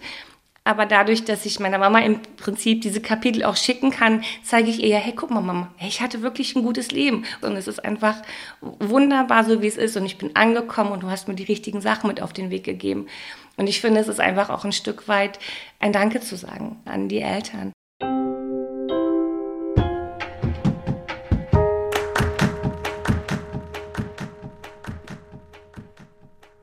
aber 0.68 0.86
dadurch, 0.86 1.24
dass 1.24 1.46
ich 1.46 1.60
meiner 1.60 1.78
Mama 1.78 2.00
im 2.00 2.20
Prinzip 2.36 2.82
diese 2.82 3.00
Kapitel 3.02 3.44
auch 3.44 3.56
schicken 3.56 3.90
kann, 3.90 4.24
zeige 4.44 4.70
ich 4.70 4.84
ihr 4.84 4.90
ja, 4.90 4.98
hey, 4.98 5.14
guck 5.16 5.32
mal, 5.32 5.42
Mama, 5.42 5.70
ich 5.80 6.02
hatte 6.02 6.22
wirklich 6.22 6.56
ein 6.56 6.64
gutes 6.64 6.92
Leben. 6.92 7.24
Und 7.42 7.56
es 7.56 7.68
ist 7.68 7.84
einfach 7.86 8.22
wunderbar, 8.62 9.46
so 9.46 9.62
wie 9.62 9.68
es 9.68 9.78
ist. 9.78 9.96
Und 9.96 10.06
ich 10.06 10.18
bin 10.18 10.36
angekommen 10.36 10.92
und 10.92 11.04
du 11.04 11.10
hast 11.10 11.28
mir 11.28 11.36
die 11.36 11.44
richtigen 11.44 11.80
Sachen 11.80 12.08
mit 12.08 12.22
auf 12.22 12.34
den 12.34 12.50
Weg 12.50 12.66
gegeben. 12.66 13.08
Und 13.56 13.68
ich 13.68 13.80
finde, 13.80 14.02
es 14.02 14.10
ist 14.10 14.20
einfach 14.20 14.50
auch 14.50 14.66
ein 14.66 14.74
Stück 14.74 15.08
weit 15.08 15.40
ein 15.80 15.94
Danke 15.94 16.20
zu 16.20 16.36
sagen 16.36 16.78
an 16.86 17.08
die 17.08 17.22
Eltern. 17.22 17.72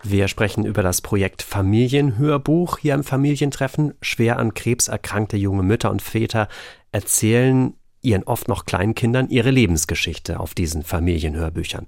Wir 0.06 0.28
sprechen 0.28 0.66
über 0.66 0.82
das 0.82 1.00
Projekt 1.00 1.40
Familienhörbuch 1.40 2.78
hier 2.78 2.92
im 2.92 3.04
Familientreffen. 3.04 3.94
Schwer 4.02 4.38
an 4.38 4.52
Krebs 4.52 4.88
erkrankte 4.88 5.38
junge 5.38 5.62
Mütter 5.62 5.90
und 5.90 6.02
Väter 6.02 6.48
erzählen 6.92 7.72
ihren 8.02 8.24
oft 8.24 8.46
noch 8.48 8.66
kleinen 8.66 8.94
Kindern 8.94 9.30
ihre 9.30 9.50
Lebensgeschichte 9.50 10.38
auf 10.38 10.52
diesen 10.52 10.82
Familienhörbüchern. 10.82 11.86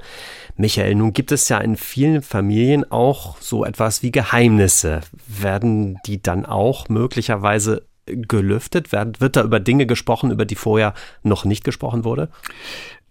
Michael, 0.56 0.94
nun 0.94 1.12
gibt 1.12 1.30
es 1.30 1.46
ja 1.50 1.58
in 1.58 1.76
vielen 1.76 2.22
Familien 2.22 2.90
auch 2.90 3.36
so 3.38 3.66
etwas 3.66 4.02
wie 4.02 4.12
Geheimnisse. 4.12 5.02
Werden 5.26 5.98
die 6.06 6.22
dann 6.22 6.46
auch 6.46 6.88
möglicherweise 6.88 7.86
gelüftet? 8.06 8.92
Wird 8.92 9.36
da 9.36 9.42
über 9.42 9.60
Dinge 9.60 9.84
gesprochen, 9.84 10.30
über 10.30 10.46
die 10.46 10.54
vorher 10.54 10.94
noch 11.22 11.44
nicht 11.44 11.64
gesprochen 11.64 12.04
wurde? 12.04 12.30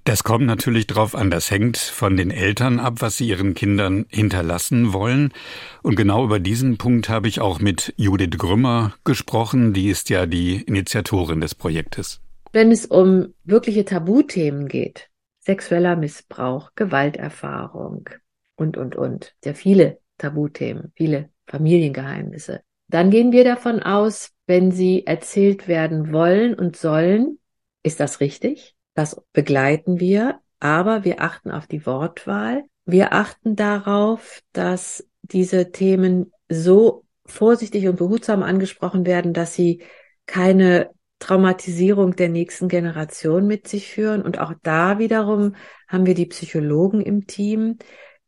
Das 0.05 0.23
kommt 0.23 0.45
natürlich 0.45 0.85
drauf 0.85 1.15
an. 1.15 1.31
Das 1.31 1.49
hängt 1.49 1.77
von 1.77 2.15
den 2.15 2.29
Eltern 2.29 2.79
ab, 2.79 2.97
was 2.99 3.17
sie 3.17 3.27
ihren 3.27 3.55
Kindern 3.55 4.05
hinterlassen 4.09 4.93
wollen. 4.93 5.33
Und 5.81 5.95
genau 5.95 6.23
über 6.23 6.39
diesen 6.39 6.77
Punkt 6.77 7.09
habe 7.09 7.27
ich 7.27 7.41
auch 7.41 7.59
mit 7.59 7.91
Judith 7.97 8.37
Grümmer 8.37 8.93
gesprochen. 9.03 9.73
Die 9.73 9.89
ist 9.89 10.11
ja 10.11 10.27
die 10.27 10.61
Initiatorin 10.61 11.41
des 11.41 11.55
Projektes. 11.55 12.21
Wenn 12.53 12.71
es 12.71 12.85
um 12.85 13.33
wirkliche 13.45 13.83
Tabuthemen 13.83 14.67
geht, 14.67 15.09
sexueller 15.39 15.95
Missbrauch, 15.95 16.69
Gewalterfahrung 16.75 18.07
und, 18.55 18.77
und, 18.77 18.95
und, 18.95 19.33
sehr 19.43 19.55
viele 19.55 19.97
Tabuthemen, 20.19 20.91
viele 20.95 21.29
Familiengeheimnisse, 21.47 22.61
dann 22.87 23.09
gehen 23.09 23.31
wir 23.31 23.43
davon 23.43 23.81
aus, 23.81 24.29
wenn 24.45 24.69
sie 24.69 25.07
erzählt 25.07 25.67
werden 25.67 26.13
wollen 26.13 26.53
und 26.53 26.75
sollen, 26.75 27.39
ist 27.81 27.99
das 27.99 28.19
richtig? 28.19 28.74
Das 28.95 29.21
begleiten 29.33 29.99
wir, 29.99 30.39
aber 30.59 31.03
wir 31.03 31.21
achten 31.21 31.51
auf 31.51 31.67
die 31.67 31.85
Wortwahl. 31.85 32.63
Wir 32.85 33.13
achten 33.13 33.55
darauf, 33.55 34.41
dass 34.53 35.07
diese 35.21 35.71
Themen 35.71 36.31
so 36.49 37.05
vorsichtig 37.25 37.87
und 37.87 37.97
behutsam 37.97 38.41
angesprochen 38.41 39.05
werden, 39.05 39.33
dass 39.33 39.53
sie 39.53 39.83
keine 40.25 40.91
Traumatisierung 41.19 42.15
der 42.15 42.29
nächsten 42.29 42.67
Generation 42.67 43.47
mit 43.47 43.67
sich 43.67 43.89
führen. 43.89 44.21
Und 44.21 44.39
auch 44.39 44.53
da 44.63 44.97
wiederum 44.97 45.55
haben 45.87 46.05
wir 46.05 46.13
die 46.13 46.27
Psychologen 46.27 47.01
im 47.01 47.27
Team 47.27 47.77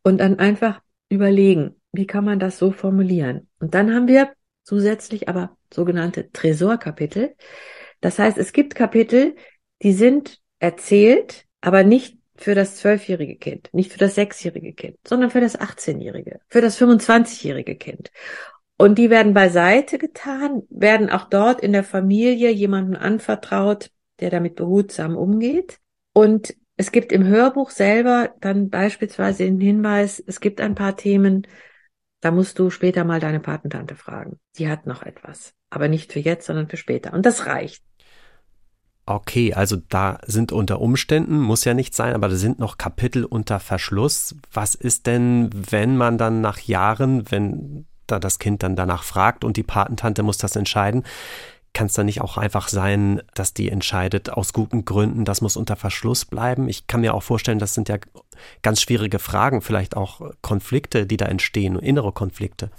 und 0.02 0.18
dann 0.18 0.38
einfach 0.38 0.80
überlegen, 1.08 1.80
wie 1.92 2.06
kann 2.06 2.24
man 2.24 2.38
das 2.38 2.58
so 2.58 2.72
formulieren. 2.72 3.48
Und 3.58 3.74
dann 3.74 3.94
haben 3.94 4.08
wir 4.08 4.32
zusätzlich 4.64 5.28
aber 5.28 5.56
sogenannte 5.72 6.30
Tresorkapitel. 6.30 7.34
Das 8.00 8.18
heißt, 8.18 8.36
es 8.36 8.52
gibt 8.52 8.74
Kapitel, 8.74 9.36
die 9.82 9.92
sind 9.92 10.40
erzählt, 10.58 11.46
aber 11.60 11.84
nicht 11.84 12.18
für 12.36 12.54
das 12.54 12.76
zwölfjährige 12.76 13.36
Kind, 13.36 13.68
nicht 13.72 13.92
für 13.92 13.98
das 13.98 14.14
sechsjährige 14.14 14.72
Kind, 14.72 14.96
sondern 15.06 15.30
für 15.30 15.40
das 15.40 15.58
18-jährige, 15.58 16.40
für 16.48 16.60
das 16.60 16.80
25-jährige 16.80 17.76
Kind. 17.76 18.12
Und 18.76 18.96
die 18.96 19.10
werden 19.10 19.34
beiseite 19.34 19.98
getan, 19.98 20.62
werden 20.70 21.10
auch 21.10 21.24
dort 21.24 21.60
in 21.60 21.72
der 21.72 21.82
Familie 21.82 22.50
jemanden 22.50 22.94
anvertraut, 22.94 23.90
der 24.20 24.30
damit 24.30 24.54
behutsam 24.54 25.16
umgeht. 25.16 25.80
Und 26.12 26.54
es 26.76 26.92
gibt 26.92 27.10
im 27.10 27.26
Hörbuch 27.26 27.70
selber 27.70 28.34
dann 28.40 28.70
beispielsweise 28.70 29.44
den 29.44 29.60
Hinweis, 29.60 30.22
es 30.24 30.38
gibt 30.38 30.60
ein 30.60 30.76
paar 30.76 30.96
Themen, 30.96 31.44
da 32.20 32.30
musst 32.30 32.58
du 32.60 32.70
später 32.70 33.04
mal 33.04 33.20
deine 33.20 33.40
Patentante 33.40 33.96
fragen. 33.96 34.38
Die 34.58 34.68
hat 34.68 34.86
noch 34.86 35.02
etwas. 35.02 35.54
Aber 35.70 35.88
nicht 35.88 36.12
für 36.12 36.20
jetzt, 36.20 36.46
sondern 36.46 36.68
für 36.68 36.76
später. 36.76 37.12
Und 37.12 37.26
das 37.26 37.46
reicht. 37.46 37.82
Okay, 39.10 39.54
also 39.54 39.76
da 39.88 40.18
sind 40.26 40.52
unter 40.52 40.82
Umständen, 40.82 41.38
muss 41.38 41.64
ja 41.64 41.72
nicht 41.72 41.94
sein, 41.94 42.14
aber 42.14 42.28
da 42.28 42.36
sind 42.36 42.58
noch 42.58 42.76
Kapitel 42.76 43.24
unter 43.24 43.58
Verschluss. 43.58 44.34
Was 44.52 44.74
ist 44.74 45.06
denn, 45.06 45.48
wenn 45.54 45.96
man 45.96 46.18
dann 46.18 46.42
nach 46.42 46.58
Jahren, 46.58 47.30
wenn 47.30 47.86
da 48.06 48.18
das 48.18 48.38
Kind 48.38 48.62
dann 48.62 48.76
danach 48.76 49.04
fragt 49.04 49.44
und 49.44 49.56
die 49.56 49.62
Patentante 49.62 50.22
muss 50.22 50.36
das 50.36 50.56
entscheiden, 50.56 51.04
kann 51.72 51.86
es 51.86 51.94
dann 51.94 52.04
nicht 52.04 52.20
auch 52.20 52.36
einfach 52.36 52.68
sein, 52.68 53.22
dass 53.32 53.54
die 53.54 53.70
entscheidet 53.70 54.28
aus 54.28 54.52
guten 54.52 54.84
Gründen, 54.84 55.24
das 55.24 55.40
muss 55.40 55.56
unter 55.56 55.76
Verschluss 55.76 56.26
bleiben? 56.26 56.68
Ich 56.68 56.86
kann 56.86 57.00
mir 57.00 57.14
auch 57.14 57.22
vorstellen, 57.22 57.58
das 57.58 57.72
sind 57.72 57.88
ja 57.88 57.96
ganz 58.60 58.82
schwierige 58.82 59.18
Fragen, 59.18 59.62
vielleicht 59.62 59.96
auch 59.96 60.20
Konflikte, 60.42 61.06
die 61.06 61.16
da 61.16 61.24
entstehen, 61.24 61.78
innere 61.78 62.12
Konflikte. 62.12 62.70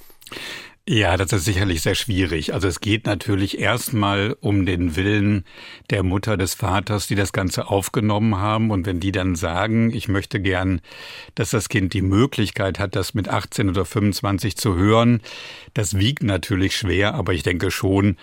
Ja, 0.91 1.17
das 1.17 1.31
ist 1.33 1.45
sicherlich 1.45 1.83
sehr 1.83 1.93
schwierig. 1.93 2.55
Also 2.55 2.67
es 2.67 2.79
geht 2.79 3.05
natürlich 3.05 3.59
erstmal 3.59 4.35
um 4.41 4.65
den 4.65 4.95
Willen 4.95 5.45
der 5.91 6.01
Mutter, 6.01 6.35
des 6.35 6.55
Vaters, 6.55 7.05
die 7.05 7.13
das 7.13 7.31
Ganze 7.31 7.67
aufgenommen 7.67 8.37
haben. 8.37 8.71
Und 8.71 8.87
wenn 8.87 8.99
die 8.99 9.11
dann 9.11 9.35
sagen, 9.35 9.93
ich 9.93 10.07
möchte 10.07 10.41
gern, 10.41 10.81
dass 11.35 11.51
das 11.51 11.69
Kind 11.69 11.93
die 11.93 12.01
Möglichkeit 12.01 12.79
hat, 12.79 12.95
das 12.95 13.13
mit 13.13 13.27
18 13.27 13.69
oder 13.69 13.85
25 13.85 14.57
zu 14.57 14.77
hören, 14.77 15.21
das 15.75 15.99
wiegt 15.99 16.23
natürlich 16.23 16.75
schwer. 16.75 17.13
Aber 17.13 17.33
ich 17.33 17.43
denke 17.43 17.69
schon, 17.69 18.17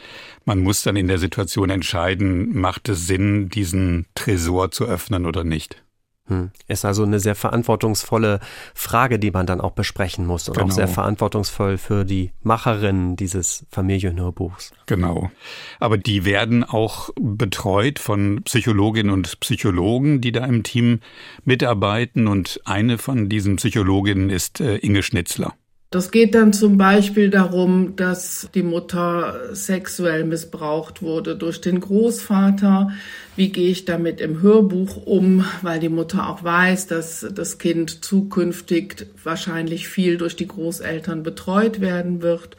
man 0.44 0.58
muss 0.58 0.82
dann 0.82 0.96
in 0.96 1.06
der 1.06 1.18
Situation 1.18 1.70
entscheiden, 1.70 2.58
macht 2.58 2.88
es 2.88 3.06
Sinn, 3.06 3.48
diesen 3.48 4.06
Tresor 4.16 4.72
zu 4.72 4.86
öffnen 4.86 5.24
oder 5.24 5.44
nicht. 5.44 5.85
Hm. 6.28 6.50
Ist 6.66 6.84
also 6.84 7.04
eine 7.04 7.20
sehr 7.20 7.34
verantwortungsvolle 7.34 8.40
Frage, 8.74 9.18
die 9.18 9.30
man 9.30 9.46
dann 9.46 9.60
auch 9.60 9.72
besprechen 9.72 10.26
muss 10.26 10.48
und 10.48 10.56
genau. 10.56 10.66
auch 10.66 10.72
sehr 10.72 10.88
verantwortungsvoll 10.88 11.78
für 11.78 12.04
die 12.04 12.32
Macherinnen 12.42 13.16
dieses 13.16 13.64
Familienhörbuchs. 13.70 14.72
Genau. 14.86 15.30
Aber 15.78 15.98
die 15.98 16.24
werden 16.24 16.64
auch 16.64 17.10
betreut 17.20 17.98
von 17.98 18.42
Psychologinnen 18.42 19.12
und 19.12 19.38
Psychologen, 19.40 20.20
die 20.20 20.32
da 20.32 20.44
im 20.44 20.64
Team 20.64 21.00
mitarbeiten 21.44 22.26
und 22.26 22.60
eine 22.64 22.98
von 22.98 23.28
diesen 23.28 23.56
Psychologinnen 23.56 24.30
ist 24.30 24.60
äh, 24.60 24.76
Inge 24.78 25.02
Schnitzler. 25.02 25.54
Das 25.96 26.10
geht 26.10 26.34
dann 26.34 26.52
zum 26.52 26.76
Beispiel 26.76 27.30
darum, 27.30 27.96
dass 27.96 28.50
die 28.54 28.62
Mutter 28.62 29.40
sexuell 29.52 30.24
missbraucht 30.24 31.00
wurde 31.00 31.36
durch 31.36 31.62
den 31.62 31.80
Großvater. 31.80 32.90
Wie 33.34 33.48
gehe 33.48 33.70
ich 33.70 33.86
damit 33.86 34.20
im 34.20 34.42
Hörbuch 34.42 35.06
um, 35.06 35.46
weil 35.62 35.80
die 35.80 35.88
Mutter 35.88 36.28
auch 36.28 36.44
weiß, 36.44 36.86
dass 36.88 37.26
das 37.34 37.56
Kind 37.56 38.04
zukünftig 38.04 39.06
wahrscheinlich 39.24 39.88
viel 39.88 40.18
durch 40.18 40.36
die 40.36 40.46
Großeltern 40.46 41.22
betreut 41.22 41.80
werden 41.80 42.20
wird. 42.20 42.58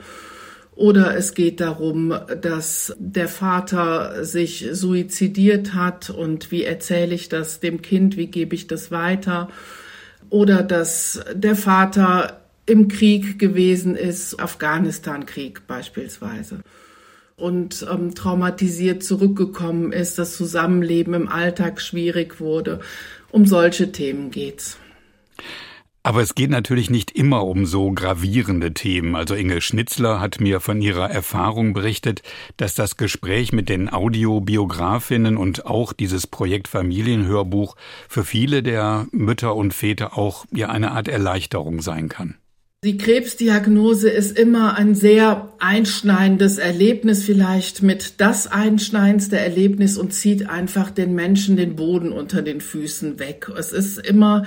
Oder 0.75 1.15
es 1.15 1.35
geht 1.35 1.59
darum, 1.59 2.15
dass 2.41 2.95
der 2.97 3.27
Vater 3.27 4.25
sich 4.25 4.67
suizidiert 4.71 5.75
hat 5.75 6.09
und 6.09 6.51
wie 6.51 6.63
erzähle 6.63 7.13
ich 7.13 7.29
das 7.29 7.59
dem 7.59 7.83
Kind, 7.83 8.17
wie 8.17 8.31
gebe 8.31 8.55
ich 8.55 8.65
das 8.65 8.89
weiter. 8.89 9.49
Oder 10.31 10.63
dass 10.63 11.23
der 11.35 11.55
Vater 11.55 12.41
im 12.67 12.87
Krieg 12.89 13.39
gewesen 13.39 13.95
ist, 13.95 14.39
Afghanistan-Krieg 14.39 15.65
beispielsweise, 15.65 16.61
und 17.35 17.85
ähm, 17.91 18.13
traumatisiert 18.13 19.03
zurückgekommen 19.03 19.91
ist, 19.91 20.19
das 20.19 20.35
Zusammenleben 20.35 21.13
im 21.13 21.27
Alltag 21.27 21.81
schwierig 21.81 22.39
wurde. 22.39 22.79
Um 23.31 23.45
solche 23.45 23.91
Themen 23.91 24.31
geht's. 24.31 24.77
Aber 26.07 26.21
es 26.21 26.35
geht 26.35 26.49
natürlich 26.49 26.89
nicht 26.89 27.11
immer 27.11 27.45
um 27.45 27.65
so 27.65 27.91
gravierende 27.91 28.73
Themen. 28.73 29.15
Also 29.15 29.35
Inge 29.35 29.59
Schnitzler 29.59 30.21
hat 30.21 30.39
mir 30.39 30.61
von 30.61 30.81
ihrer 30.81 31.09
Erfahrung 31.09 31.73
berichtet, 31.73 32.21
dass 32.55 32.75
das 32.75 32.95
Gespräch 32.95 33.51
mit 33.51 33.67
den 33.67 33.91
Audiobiografinnen 33.91 35.35
und 35.35 35.65
auch 35.65 35.91
dieses 35.91 36.25
Projekt 36.25 36.69
Familienhörbuch 36.69 37.75
für 38.07 38.23
viele 38.23 38.63
der 38.63 39.07
Mütter 39.11 39.53
und 39.53 39.73
Väter 39.73 40.17
auch 40.17 40.45
ja 40.53 40.69
eine 40.69 40.91
Art 40.91 41.09
Erleichterung 41.09 41.81
sein 41.81 42.07
kann. 42.07 42.35
Die 42.83 42.97
Krebsdiagnose 42.97 44.07
ist 44.07 44.37
immer 44.37 44.75
ein 44.75 44.93
sehr 44.93 45.51
einschneidendes 45.57 46.59
Erlebnis, 46.59 47.23
vielleicht 47.23 47.81
mit 47.81 48.21
das 48.21 48.45
einschneidendste 48.45 49.39
Erlebnis 49.39 49.97
und 49.97 50.13
zieht 50.13 50.47
einfach 50.47 50.91
den 50.91 51.15
Menschen 51.15 51.57
den 51.57 51.75
Boden 51.75 52.11
unter 52.11 52.43
den 52.43 52.61
Füßen 52.61 53.17
weg. 53.17 53.49
Es 53.57 53.71
ist 53.71 53.97
immer 53.97 54.45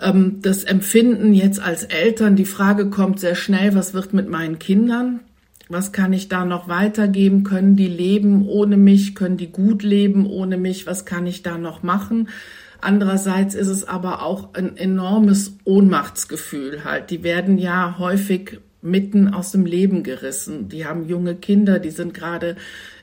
ähm, 0.00 0.38
das 0.40 0.64
Empfinden 0.64 1.34
jetzt 1.34 1.60
als 1.60 1.84
Eltern. 1.84 2.36
Die 2.36 2.46
Frage 2.46 2.88
kommt 2.88 3.20
sehr 3.20 3.34
schnell, 3.34 3.74
was 3.74 3.92
wird 3.92 4.14
mit 4.14 4.30
meinen 4.30 4.58
Kindern? 4.58 5.20
Was 5.68 5.92
kann 5.92 6.14
ich 6.14 6.28
da 6.28 6.46
noch 6.46 6.68
weitergeben? 6.68 7.44
Können 7.44 7.76
die 7.76 7.88
leben 7.88 8.48
ohne 8.48 8.78
mich? 8.78 9.14
Können 9.14 9.36
die 9.36 9.52
gut 9.52 9.82
leben 9.82 10.24
ohne 10.24 10.56
mich? 10.56 10.86
Was 10.86 11.04
kann 11.04 11.26
ich 11.26 11.42
da 11.42 11.58
noch 11.58 11.82
machen? 11.82 12.30
Andererseits 12.80 13.54
ist 13.54 13.68
es 13.68 13.86
aber 13.86 14.22
auch 14.22 14.54
ein 14.54 14.76
enormes 14.76 15.56
Ohnmachtsgefühl 15.64 16.84
halt. 16.84 17.10
Die 17.10 17.24
werden 17.24 17.58
ja 17.58 17.96
häufig 17.98 18.60
mitten 18.82 19.34
aus 19.34 19.50
dem 19.50 19.66
Leben 19.66 20.02
gerissen. 20.04 20.68
Die 20.68 20.86
haben 20.86 21.08
junge 21.08 21.34
Kinder, 21.34 21.80
die 21.80 21.90
sind 21.90 22.14
gerade 22.14 22.56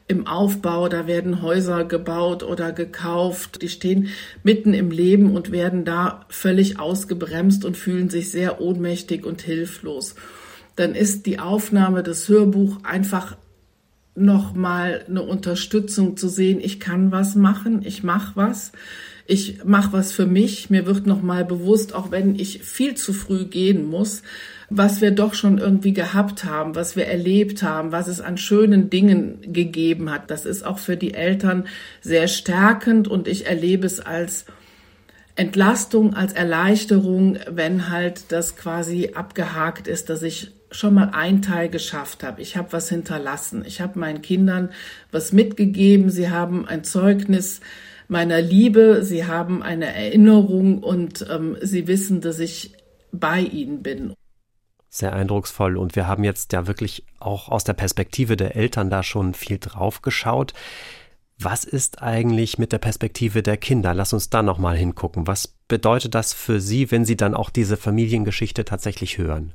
im 0.07 0.27
Aufbau, 0.27 0.87
da 0.87 1.07
werden 1.07 1.41
Häuser 1.41 1.83
gebaut 1.83 2.43
oder 2.43 2.71
gekauft, 2.71 3.63
die 3.63 3.69
stehen 3.69 4.09
mitten 4.43 4.73
im 4.73 4.91
Leben 4.91 5.35
und 5.35 5.51
werden 5.51 5.83
da 5.83 6.25
völlig 6.29 6.79
ausgebremst 6.79 7.65
und 7.65 7.75
fühlen 7.75 8.09
sich 8.09 8.29
sehr 8.29 8.61
ohnmächtig 8.61 9.25
und 9.25 9.41
hilflos. 9.41 10.15
Dann 10.75 10.93
ist 10.93 11.25
die 11.25 11.39
Aufnahme 11.39 12.03
des 12.03 12.29
Hörbuch 12.29 12.83
einfach 12.83 13.35
nochmal 14.13 15.03
eine 15.09 15.23
Unterstützung 15.23 16.17
zu 16.17 16.29
sehen, 16.29 16.59
ich 16.61 16.79
kann 16.79 17.11
was 17.11 17.35
machen, 17.35 17.81
ich 17.83 18.03
mache 18.03 18.33
was 18.35 18.71
ich 19.25 19.63
mache 19.63 19.93
was 19.93 20.11
für 20.11 20.25
mich. 20.25 20.69
Mir 20.69 20.85
wird 20.85 21.07
nochmal 21.07 21.45
bewusst, 21.45 21.93
auch 21.93 22.11
wenn 22.11 22.35
ich 22.35 22.63
viel 22.63 22.95
zu 22.95 23.11
früh 23.11 23.45
gehen 23.45 23.85
muss, 23.85 24.21
was 24.69 25.01
wir 25.01 25.11
doch 25.11 25.33
schon 25.33 25.57
irgendwie 25.57 25.93
gehabt 25.93 26.43
haben, 26.43 26.75
was 26.75 26.95
wir 26.95 27.05
erlebt 27.05 27.63
haben, 27.63 27.91
was 27.91 28.07
es 28.07 28.21
an 28.21 28.37
schönen 28.37 28.89
Dingen 28.89 29.39
gegeben 29.41 30.11
hat. 30.11 30.29
Das 30.29 30.45
ist 30.45 30.63
auch 30.63 30.79
für 30.79 30.97
die 30.97 31.13
Eltern 31.13 31.65
sehr 32.01 32.27
stärkend 32.27 33.07
und 33.07 33.27
ich 33.27 33.47
erlebe 33.47 33.87
es 33.87 33.99
als 33.99 34.45
Entlastung, 35.35 36.13
als 36.13 36.33
Erleichterung, 36.33 37.37
wenn 37.49 37.89
halt 37.89 38.31
das 38.31 38.55
quasi 38.55 39.11
abgehakt 39.15 39.87
ist, 39.87 40.09
dass 40.09 40.21
ich 40.21 40.51
schon 40.71 40.93
mal 40.93 41.11
ein 41.13 41.41
Teil 41.41 41.69
geschafft 41.69 42.23
habe. 42.23 42.41
Ich 42.41 42.57
habe 42.57 42.73
was 42.73 42.89
hinterlassen. 42.89 43.63
Ich 43.65 43.81
habe 43.81 43.99
meinen 43.99 44.21
Kindern 44.21 44.69
was 45.11 45.31
mitgegeben. 45.31 46.09
Sie 46.09 46.29
haben 46.29 46.67
ein 46.67 46.83
Zeugnis 46.83 47.61
meiner 48.07 48.41
Liebe, 48.41 49.03
sie 49.03 49.25
haben 49.25 49.63
eine 49.63 49.93
Erinnerung 49.93 50.83
und 50.83 51.25
ähm, 51.29 51.57
sie 51.61 51.87
wissen, 51.87 52.21
dass 52.21 52.39
ich 52.39 52.73
bei 53.11 53.39
ihnen 53.41 53.81
bin. 53.81 54.13
Sehr 54.89 55.13
eindrucksvoll. 55.13 55.77
Und 55.77 55.95
wir 55.95 56.07
haben 56.07 56.23
jetzt 56.23 56.53
ja 56.53 56.67
wirklich 56.67 57.05
auch 57.19 57.49
aus 57.49 57.63
der 57.63 57.73
Perspektive 57.73 58.37
der 58.37 58.55
Eltern 58.55 58.89
da 58.89 59.03
schon 59.03 59.33
viel 59.33 59.57
drauf 59.59 60.01
geschaut. 60.01 60.53
Was 61.37 61.65
ist 61.65 62.01
eigentlich 62.01 62.57
mit 62.57 62.71
der 62.71 62.77
Perspektive 62.77 63.43
der 63.43 63.57
Kinder? 63.57 63.93
Lass 63.93 64.13
uns 64.13 64.29
da 64.29 64.41
nochmal 64.41 64.77
hingucken. 64.77 65.27
Was 65.27 65.47
bedeutet 65.67 66.15
das 66.15 66.33
für 66.33 66.61
Sie, 66.61 66.91
wenn 66.91 67.03
Sie 67.03 67.17
dann 67.17 67.33
auch 67.33 67.49
diese 67.49 67.75
Familiengeschichte 67.75 68.63
tatsächlich 68.63 69.17
hören? 69.17 69.53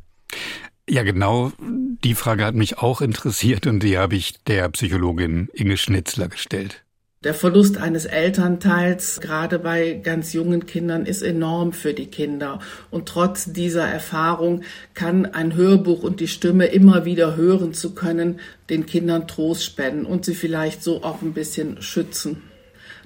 Ja, 0.89 1.05
genau. 1.05 1.53
Die 1.59 2.15
Frage 2.15 2.45
hat 2.45 2.55
mich 2.55 2.79
auch 2.79 3.01
interessiert 3.01 3.67
und 3.67 3.83
die 3.83 3.97
habe 3.97 4.17
ich 4.17 4.43
der 4.45 4.69
Psychologin 4.71 5.49
Inge 5.55 5.77
Schnitzler 5.77 6.29
gestellt. 6.29 6.85
Der 7.23 7.35
Verlust 7.35 7.77
eines 7.77 8.07
Elternteils, 8.07 9.21
gerade 9.21 9.59
bei 9.59 10.01
ganz 10.03 10.33
jungen 10.33 10.65
Kindern, 10.65 11.05
ist 11.05 11.21
enorm 11.21 11.75
für 11.75 11.93
die 11.93 12.07
Kinder. 12.07 12.61
Und 12.91 13.11
trotz 13.11 13.53
dieser 13.53 13.87
Erfahrung 13.87 14.63
kann 14.95 15.27
ein 15.27 15.55
Hörbuch 15.55 16.03
und 16.03 16.21
die 16.21 16.29
Stimme 16.29 16.65
immer 16.65 17.05
wieder 17.05 17.37
hören 17.37 17.75
zu 17.75 17.95
können, 17.95 18.41
den 18.71 18.87
Kindern 18.87 19.29
Trost 19.29 19.65
spenden 19.65 20.07
und 20.07 20.25
sie 20.25 20.35
vielleicht 20.35 20.83
so 20.83 21.03
auch 21.03 21.21
ein 21.21 21.35
bisschen 21.35 21.83
schützen. 21.83 22.41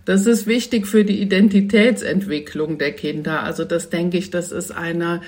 Das 0.04 0.26
ist 0.26 0.46
wichtig 0.46 0.86
für 0.86 1.04
die 1.04 1.20
Identitätsentwicklung 1.20 2.78
der 2.78 2.92
Kinder. 2.92 3.42
Also 3.42 3.64
das 3.64 3.90
denke 3.90 4.16
ich, 4.16 4.30
das 4.30 4.52
ist 4.52 4.70
einer 4.70 5.22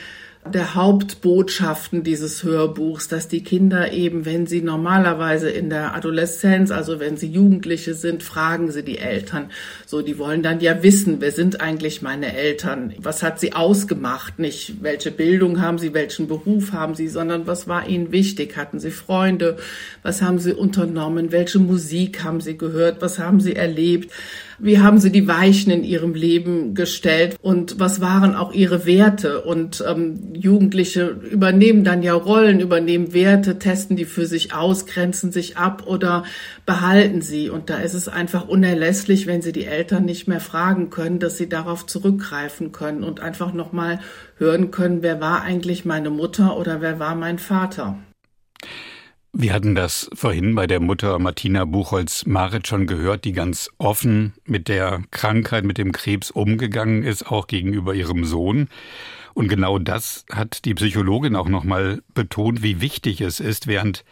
der 0.46 0.74
Hauptbotschaften 0.74 2.02
dieses 2.02 2.42
Hörbuchs, 2.42 3.08
dass 3.08 3.28
die 3.28 3.42
Kinder 3.42 3.92
eben, 3.92 4.24
wenn 4.24 4.46
sie 4.46 4.62
normalerweise 4.62 5.50
in 5.50 5.70
der 5.70 5.94
Adoleszenz, 5.94 6.70
also 6.70 7.00
wenn 7.00 7.16
sie 7.16 7.28
Jugendliche 7.28 7.94
sind, 7.94 8.22
fragen 8.22 8.70
sie 8.70 8.82
die 8.82 8.98
Eltern. 8.98 9.50
So, 9.84 10.02
die 10.02 10.18
wollen 10.18 10.42
dann 10.42 10.60
ja 10.60 10.82
wissen, 10.82 11.16
wer 11.20 11.32
sind 11.32 11.60
eigentlich 11.60 12.02
meine 12.02 12.34
Eltern? 12.34 12.94
Was 12.98 13.22
hat 13.22 13.38
sie 13.40 13.52
ausgemacht? 13.52 14.38
Nicht, 14.38 14.82
welche 14.82 15.10
Bildung 15.10 15.60
haben 15.60 15.78
sie, 15.78 15.92
welchen 15.94 16.28
Beruf 16.28 16.72
haben 16.72 16.94
sie, 16.94 17.08
sondern 17.08 17.46
was 17.46 17.68
war 17.68 17.88
ihnen 17.88 18.12
wichtig? 18.12 18.56
Hatten 18.56 18.78
sie 18.78 18.90
Freunde? 18.90 19.56
Was 20.02 20.22
haben 20.22 20.38
sie 20.38 20.52
unternommen? 20.52 21.32
Welche 21.32 21.58
Musik 21.58 22.24
haben 22.24 22.40
sie 22.40 22.56
gehört? 22.56 23.02
Was 23.02 23.18
haben 23.18 23.40
sie 23.40 23.54
erlebt? 23.54 24.12
Wie 24.58 24.78
haben 24.78 24.98
sie 24.98 25.12
die 25.12 25.28
Weichen 25.28 25.70
in 25.70 25.84
ihrem 25.84 26.14
Leben 26.14 26.74
gestellt 26.74 27.36
und 27.42 27.78
was 27.78 28.00
waren 28.00 28.34
auch 28.34 28.52
ihre 28.52 28.86
Werte? 28.86 29.42
Und 29.42 29.84
ähm, 29.86 30.32
Jugendliche 30.36 31.08
übernehmen 31.08 31.84
dann 31.84 32.02
ja 32.02 32.14
Rollen, 32.14 32.60
übernehmen 32.60 33.12
Werte, 33.12 33.58
testen 33.58 33.96
die 33.96 34.04
für 34.04 34.26
sich 34.26 34.54
aus, 34.54 34.86
grenzen 34.86 35.32
sich 35.32 35.56
ab 35.56 35.84
oder 35.86 36.24
behalten 36.64 37.22
sie. 37.22 37.50
Und 37.50 37.70
da 37.70 37.78
ist 37.78 37.94
es 37.94 38.08
einfach 38.08 38.46
unerlässlich, 38.48 39.26
wenn 39.26 39.42
sie 39.42 39.52
die 39.52 39.66
Eltern 39.66 40.04
nicht 40.04 40.28
mehr 40.28 40.40
fragen 40.40 40.90
können, 40.90 41.18
dass 41.18 41.36
sie 41.36 41.48
darauf 41.48 41.86
zurückgreifen 41.86 42.72
können 42.72 43.02
und 43.02 43.20
einfach 43.20 43.52
nochmal 43.52 44.00
hören 44.36 44.70
können, 44.70 45.02
wer 45.02 45.20
war 45.20 45.42
eigentlich 45.42 45.84
meine 45.84 46.10
Mutter 46.10 46.56
oder 46.56 46.80
wer 46.80 46.98
war 46.98 47.14
mein 47.14 47.38
Vater. 47.38 47.98
Wir 49.38 49.52
hatten 49.52 49.74
das 49.74 50.08
vorhin 50.14 50.54
bei 50.54 50.66
der 50.66 50.80
Mutter 50.80 51.18
Martina 51.18 51.66
Buchholz-Marit 51.66 52.66
schon 52.66 52.86
gehört, 52.86 53.26
die 53.26 53.32
ganz 53.32 53.68
offen 53.76 54.32
mit 54.46 54.66
der 54.66 55.02
Krankheit, 55.10 55.62
mit 55.64 55.76
dem 55.76 55.92
Krebs 55.92 56.30
umgegangen 56.30 57.02
ist, 57.02 57.26
auch 57.26 57.46
gegenüber 57.46 57.92
ihrem 57.92 58.24
Sohn. 58.24 58.68
Und 59.36 59.48
genau 59.48 59.78
das 59.78 60.24
hat 60.32 60.64
die 60.64 60.72
Psychologin 60.72 61.36
auch 61.36 61.50
nochmal 61.50 62.00
betont, 62.14 62.62
wie 62.62 62.80
wichtig 62.80 63.20
es 63.20 63.38
ist, 63.38 63.66
während 63.66 64.02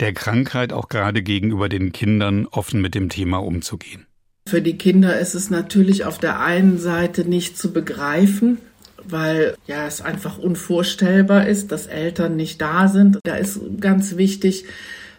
der 0.00 0.14
Krankheit 0.14 0.72
auch 0.72 0.88
gerade 0.88 1.22
gegenüber 1.22 1.68
den 1.68 1.92
Kindern 1.92 2.46
offen 2.46 2.80
mit 2.80 2.94
dem 2.94 3.10
Thema 3.10 3.36
umzugehen. 3.42 4.06
Für 4.48 4.62
die 4.62 4.78
Kinder 4.78 5.18
ist 5.18 5.34
es 5.34 5.50
natürlich 5.50 6.06
auf 6.06 6.18
der 6.18 6.40
einen 6.40 6.78
Seite 6.78 7.28
nicht 7.28 7.58
zu 7.58 7.74
begreifen, 7.74 8.56
weil 9.04 9.56
ja 9.66 9.86
es 9.86 10.00
einfach 10.00 10.38
unvorstellbar 10.38 11.46
ist, 11.46 11.70
dass 11.70 11.86
Eltern 11.86 12.36
nicht 12.36 12.62
da 12.62 12.88
sind. 12.88 13.18
Da 13.24 13.36
ist 13.36 13.60
ganz 13.78 14.16
wichtig, 14.16 14.64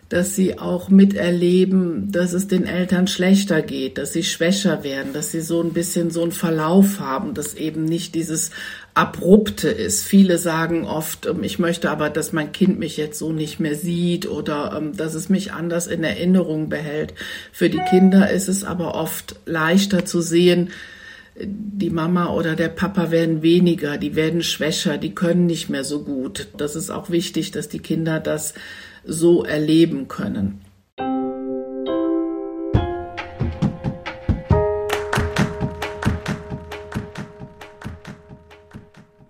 dass 0.09 0.35
sie 0.35 0.59
auch 0.59 0.89
miterleben, 0.89 2.11
dass 2.11 2.33
es 2.33 2.47
den 2.47 2.65
Eltern 2.65 3.07
schlechter 3.07 3.61
geht, 3.61 3.97
dass 3.97 4.13
sie 4.13 4.23
schwächer 4.23 4.83
werden, 4.83 5.13
dass 5.13 5.31
sie 5.31 5.41
so 5.41 5.61
ein 5.61 5.73
bisschen 5.73 6.11
so 6.11 6.21
einen 6.21 6.31
Verlauf 6.31 6.99
haben, 6.99 7.33
dass 7.33 7.55
eben 7.55 7.85
nicht 7.85 8.13
dieses 8.13 8.51
abrupte 8.93 9.69
ist. 9.69 10.05
Viele 10.05 10.37
sagen 10.37 10.85
oft, 10.85 11.25
ähm, 11.25 11.43
ich 11.43 11.59
möchte 11.59 11.89
aber, 11.89 12.09
dass 12.09 12.33
mein 12.33 12.51
Kind 12.51 12.79
mich 12.79 12.97
jetzt 12.97 13.19
so 13.19 13.31
nicht 13.31 13.59
mehr 13.59 13.75
sieht 13.75 14.27
oder 14.27 14.75
ähm, 14.77 14.95
dass 14.95 15.13
es 15.13 15.29
mich 15.29 15.51
anders 15.51 15.87
in 15.87 16.03
Erinnerung 16.03 16.69
behält. 16.69 17.13
Für 17.51 17.69
die 17.69 17.81
Kinder 17.89 18.29
ist 18.29 18.47
es 18.47 18.63
aber 18.63 18.95
oft 18.95 19.35
leichter 19.45 20.05
zu 20.05 20.21
sehen, 20.21 20.69
die 21.35 21.89
Mama 21.89 22.31
oder 22.31 22.55
der 22.55 22.69
Papa 22.69 23.09
werden 23.09 23.41
weniger, 23.41 23.97
die 23.97 24.15
werden 24.15 24.43
schwächer, 24.43 24.97
die 24.97 25.15
können 25.15 25.47
nicht 25.47 25.69
mehr 25.69 25.83
so 25.83 26.03
gut. 26.03 26.47
Das 26.57 26.75
ist 26.75 26.91
auch 26.91 27.09
wichtig, 27.09 27.51
dass 27.51 27.69
die 27.69 27.79
Kinder 27.79 28.19
das 28.19 28.53
so 29.03 29.43
erleben 29.43 30.07
können. 30.07 30.61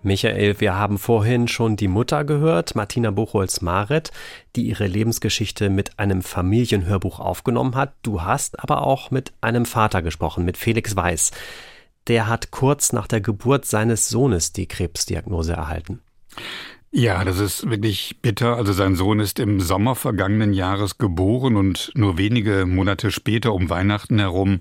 Michael, 0.04 0.60
wir 0.60 0.74
haben 0.74 0.98
vorhin 0.98 1.48
schon 1.48 1.76
die 1.76 1.88
Mutter 1.88 2.24
gehört, 2.24 2.74
Martina 2.74 3.10
Buchholz-Maret, 3.10 4.12
die 4.54 4.68
ihre 4.68 4.86
Lebensgeschichte 4.86 5.70
mit 5.70 5.98
einem 5.98 6.22
Familienhörbuch 6.22 7.20
aufgenommen 7.20 7.74
hat. 7.74 7.94
Du 8.02 8.22
hast 8.22 8.60
aber 8.60 8.86
auch 8.86 9.10
mit 9.10 9.32
einem 9.40 9.64
Vater 9.64 10.02
gesprochen, 10.02 10.44
mit 10.44 10.56
Felix 10.56 10.94
Weiß. 10.94 11.30
Der 12.06 12.28
hat 12.28 12.50
kurz 12.50 12.92
nach 12.92 13.06
der 13.06 13.22
Geburt 13.22 13.64
seines 13.64 14.08
Sohnes 14.08 14.52
die 14.52 14.68
Krebsdiagnose 14.68 15.54
erhalten. 15.54 16.00
Ja, 16.96 17.24
das 17.24 17.40
ist 17.40 17.68
wirklich 17.68 18.18
bitter. 18.22 18.56
Also 18.56 18.72
sein 18.72 18.94
Sohn 18.94 19.18
ist 19.18 19.40
im 19.40 19.58
Sommer 19.58 19.96
vergangenen 19.96 20.52
Jahres 20.52 20.96
geboren 20.96 21.56
und 21.56 21.90
nur 21.94 22.18
wenige 22.18 22.66
Monate 22.66 23.10
später 23.10 23.52
um 23.52 23.68
Weihnachten 23.68 24.20
herum 24.20 24.60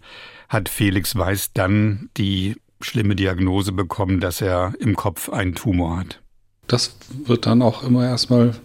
hat 0.50 0.68
Felix 0.68 1.16
Weiß 1.16 1.54
dann 1.54 2.10
die 2.18 2.56
schlimme 2.84 3.16
Diagnose 3.16 3.72
bekommen, 3.72 4.20
dass 4.20 4.42
er 4.42 4.74
im 4.80 4.96
Kopf 4.96 5.30
einen 5.30 5.56
Tumor 5.56 5.98
hat. 5.98 6.22
Das 6.68 6.96
wird 7.26 7.46
dann 7.46 7.62
auch 7.62 7.84
immer 7.84 8.06
erstmal 8.06 8.56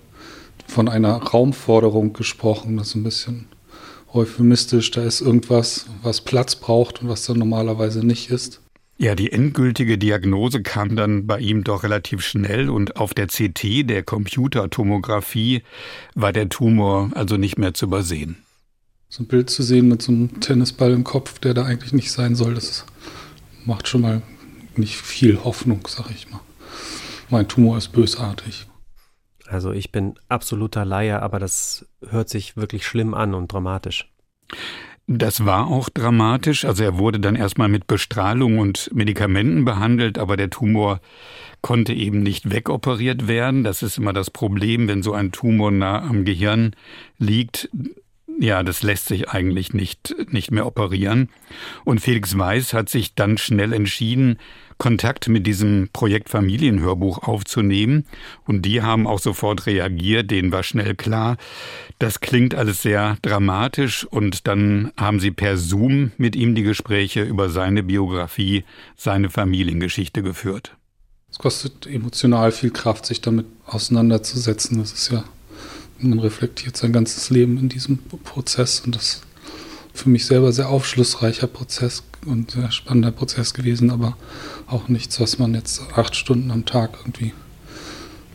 von 0.67 0.89
einer 0.89 1.15
Raumforderung 1.15 2.13
gesprochen. 2.13 2.77
Das 2.77 2.89
ist 2.89 2.95
ein 2.95 3.05
bisschen 3.05 3.47
euphemistisch. 4.13 4.91
Da 4.91 5.03
ist 5.03 5.21
irgendwas, 5.21 5.87
was 6.03 6.21
Platz 6.21 6.57
braucht 6.57 7.03
und 7.03 7.09
was 7.09 7.25
dann 7.25 7.39
normalerweise 7.39 8.07
nicht 8.07 8.31
ist. 8.31 8.61
Ja, 9.01 9.15
die 9.15 9.31
endgültige 9.31 9.97
Diagnose 9.97 10.61
kam 10.61 10.97
dann 10.97 11.27
bei 11.29 11.39
ihm 11.39 11.63
doch 11.63 11.85
relativ 11.85 12.25
schnell 12.25 12.69
und 12.69 12.97
auf 12.97 13.15
der 13.15 13.29
CT, 13.29 13.89
der 13.89 14.03
Computertomographie, 14.03 15.63
war 16.17 16.33
der 16.33 16.49
Tumor 16.49 17.11
also 17.15 17.37
nicht 17.37 17.59
mehr 17.59 17.75
zu 17.75 17.87
übersehen. 17.87 18.39
So 19.09 19.23
ein 19.23 19.29
Bild 19.29 19.51
zu 19.51 19.63
sehen 19.63 19.87
mit 19.87 20.03
so 20.03 20.11
einem 20.11 20.41
Tennisball 20.41 20.93
im 20.93 21.05
Kopf, 21.05 21.39
der 21.39 21.55
da 21.55 21.65
eigentlich 21.65 21.93
nicht 21.93 22.11
sein 22.11 22.35
soll, 22.35 22.55
das 22.55 22.85
macht 23.69 23.87
schon 23.87 24.01
mal 24.01 24.23
nicht 24.77 24.97
viel 24.97 25.45
Hoffnung, 25.45 25.87
sag 25.87 26.11
ich 26.11 26.31
mal. 26.31 26.41
Mein 27.31 27.47
Tumor 27.47 27.77
ist 27.77 27.93
bösartig. 27.93 28.67
Also 29.47 29.73
ich 29.73 29.93
bin 29.93 30.15
absoluter 30.29 30.85
Laie, 30.85 31.23
aber 31.23 31.39
das 31.39 31.87
hört 32.09 32.29
sich 32.29 32.57
wirklich 32.57 32.87
schlimm 32.87 33.15
an 33.15 33.35
und 33.35 33.53
dramatisch. 33.53 34.11
Das 35.07 35.47
war 35.47 35.69
auch 35.69 35.89
dramatisch. 35.89 36.65
Also 36.65 36.85
er 36.85 36.99
wurde 36.99 37.21
dann 37.21 37.35
erstmal 37.35 37.69
mit 37.69 37.87
Bestrahlung 37.87 38.59
und 38.59 38.91
Medikamenten 38.95 39.65
behandelt, 39.65 40.19
aber 40.19 40.37
der 40.37 40.51
Tumor 40.51 41.01
konnte 41.63 41.93
eben 41.93 42.23
nicht 42.23 42.51
wegoperiert 42.51 43.27
werden. 43.27 43.65
Das 43.65 43.83
ist 43.83 43.99
immer 43.99 44.13
das 44.13 44.31
Problem, 44.31 44.89
wenn 44.89 45.03
so 45.03 45.13
ein 45.13 45.33
Tumor 45.33 45.71
nah 45.71 46.03
am 46.03 46.25
Gehirn 46.25 46.73
liegt. 47.19 47.71
Ja, 48.41 48.63
das 48.63 48.85
lässt 48.85 49.07
sich 49.07 49.31
eigentlich 49.31 49.75
nicht, 49.75 50.15
nicht 50.31 50.53
mehr 50.53 50.65
operieren. 50.65 51.29
Und 51.85 52.01
Felix 52.01 52.39
Weiß 52.39 52.73
hat 52.73 52.89
sich 52.89 53.15
dann 53.17 53.37
schnell 53.37 53.73
entschieden, 53.73 54.39
Kontakt 54.79 55.29
mit 55.29 55.45
diesem 55.45 55.89
Projekt 55.93 56.29
Familienhörbuch 56.29 57.25
aufzunehmen. 57.25 58.07
Und 58.47 58.63
die 58.63 58.81
haben 58.81 59.09
auch 59.09 59.19
sofort 59.19 59.67
reagiert. 59.67 60.31
Denen 60.31 60.53
war 60.53 60.63
schnell 60.63 60.95
klar, 60.95 61.37
das 61.99 62.21
klingt 62.21 62.55
alles 62.55 62.83
sehr 62.83 63.19
dramatisch. 63.23 64.05
Und 64.05 64.47
dann 64.47 64.93
haben 64.97 65.19
sie 65.19 65.33
per 65.33 65.57
Zoom 65.57 66.13
mit 66.17 66.37
ihm 66.37 66.55
die 66.55 66.63
Gespräche 66.63 67.23
über 67.23 67.51
seine 67.51 67.83
Biografie, 67.83 68.65
seine 68.97 69.31
Familiengeschichte 69.31 70.23
geführt. 70.23 70.77
Es 71.29 71.39
kostet 71.39 71.89
emotional 71.89 72.53
viel 72.53 72.71
Kraft, 72.71 73.05
sich 73.05 73.21
damit 73.21 73.47
auseinanderzusetzen. 73.67 74.79
Das 74.79 74.93
ist 74.93 75.11
ja, 75.11 75.25
man 75.99 76.19
reflektiert 76.19 76.77
sein 76.77 76.93
ganzes 76.93 77.31
Leben 77.31 77.59
in 77.59 77.69
diesem 77.69 77.99
Prozess 77.99 78.81
und 78.81 78.95
das 78.95 79.23
für 79.93 80.09
mich 80.09 80.27
selber 80.27 80.53
sehr 80.53 80.69
aufschlussreicher 80.69 81.49
Prozess 81.49 82.05
und 82.25 82.53
sehr 82.53 82.71
spannender 82.71 83.11
Prozess 83.11 83.53
gewesen, 83.53 83.91
aber 83.91 84.17
auch 84.67 84.89
nichts, 84.89 85.21
was 85.21 85.39
man 85.39 85.55
jetzt 85.55 85.83
acht 85.95 86.15
Stunden 86.15 86.51
am 86.51 86.65
Tag 86.65 86.99
irgendwie 87.01 87.33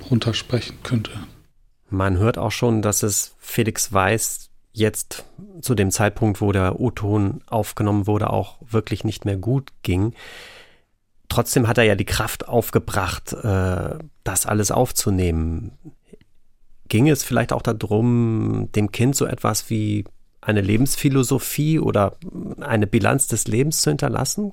runtersprechen 0.09 0.77
könnte. 0.83 1.11
Man 1.89 2.17
hört 2.17 2.37
auch 2.37 2.51
schon, 2.51 2.81
dass 2.81 3.03
es 3.03 3.35
Felix 3.39 3.93
Weiß 3.93 4.49
jetzt 4.73 5.25
zu 5.61 5.75
dem 5.75 5.91
Zeitpunkt, 5.91 6.41
wo 6.41 6.51
der 6.51 6.79
O-Ton 6.79 7.41
aufgenommen 7.47 8.07
wurde, 8.07 8.31
auch 8.31 8.57
wirklich 8.67 9.03
nicht 9.03 9.23
mehr 9.23 9.37
gut 9.37 9.71
ging. 9.83 10.13
Trotzdem 11.29 11.67
hat 11.67 11.77
er 11.77 11.83
ja 11.83 11.95
die 11.95 12.05
Kraft 12.05 12.47
aufgebracht, 12.47 13.33
äh, 13.33 13.97
das 14.23 14.45
alles 14.45 14.71
aufzunehmen. 14.71 15.71
Ging 16.93 17.09
es 17.09 17.23
vielleicht 17.23 17.53
auch 17.53 17.63
darum, 17.63 18.69
dem 18.75 18.91
Kind 18.91 19.15
so 19.15 19.25
etwas 19.25 19.71
wie 19.71 20.03
eine 20.41 20.61
Lebensphilosophie 20.61 21.79
oder 21.79 22.17
eine 22.59 22.85
Bilanz 22.85 23.25
des 23.25 23.47
Lebens 23.47 23.81
zu 23.81 23.89
hinterlassen? 23.89 24.51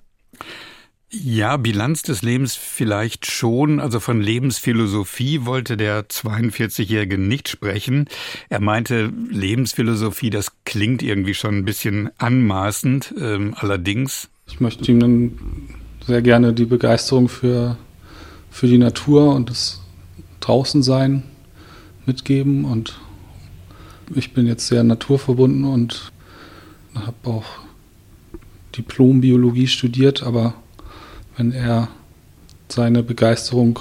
Ja, 1.11 1.59
Bilanz 1.59 2.01
des 2.01 2.23
Lebens 2.23 2.57
vielleicht 2.57 3.27
schon. 3.27 3.79
Also 3.79 4.01
von 4.01 4.23
Lebensphilosophie 4.23 5.45
wollte 5.45 5.77
der 5.77 6.09
42-Jährige 6.09 7.19
nicht 7.19 7.51
sprechen. 7.51 8.07
Er 8.49 8.61
meinte, 8.61 9.13
Lebensphilosophie, 9.29 10.31
das 10.31 10.51
klingt 10.65 11.03
irgendwie 11.03 11.35
schon 11.35 11.57
ein 11.57 11.65
bisschen 11.67 12.09
anmaßend. 12.17 13.17
Ähm, 13.21 13.55
allerdings. 13.59 14.31
Ich 14.47 14.61
möchte 14.61 14.91
ihm 14.91 15.01
dann 15.01 15.39
sehr 16.07 16.23
gerne 16.23 16.55
die 16.55 16.65
Begeisterung 16.65 17.29
für, 17.29 17.77
für 18.51 18.67
die 18.67 18.79
Natur 18.79 19.35
und 19.35 19.51
das 19.51 19.83
Draußensein 20.41 21.25
mitgeben 22.11 22.65
und 22.65 22.99
ich 24.17 24.35
bin 24.35 24.49
jetzt 24.49 24.67
sehr 24.67 24.83
naturverbunden 24.83 25.65
und 25.65 26.11
habe 26.97 27.31
auch 27.31 27.45
Diplom-Biologie 28.77 29.69
studiert, 29.69 30.25
aber 30.25 30.55
wenn 31.37 31.53
er 31.53 31.87
seine 32.69 33.05
Begeisterung 33.05 33.79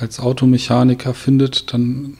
als 0.00 0.18
Automechaniker 0.18 1.14
findet, 1.14 1.72
dann 1.72 2.18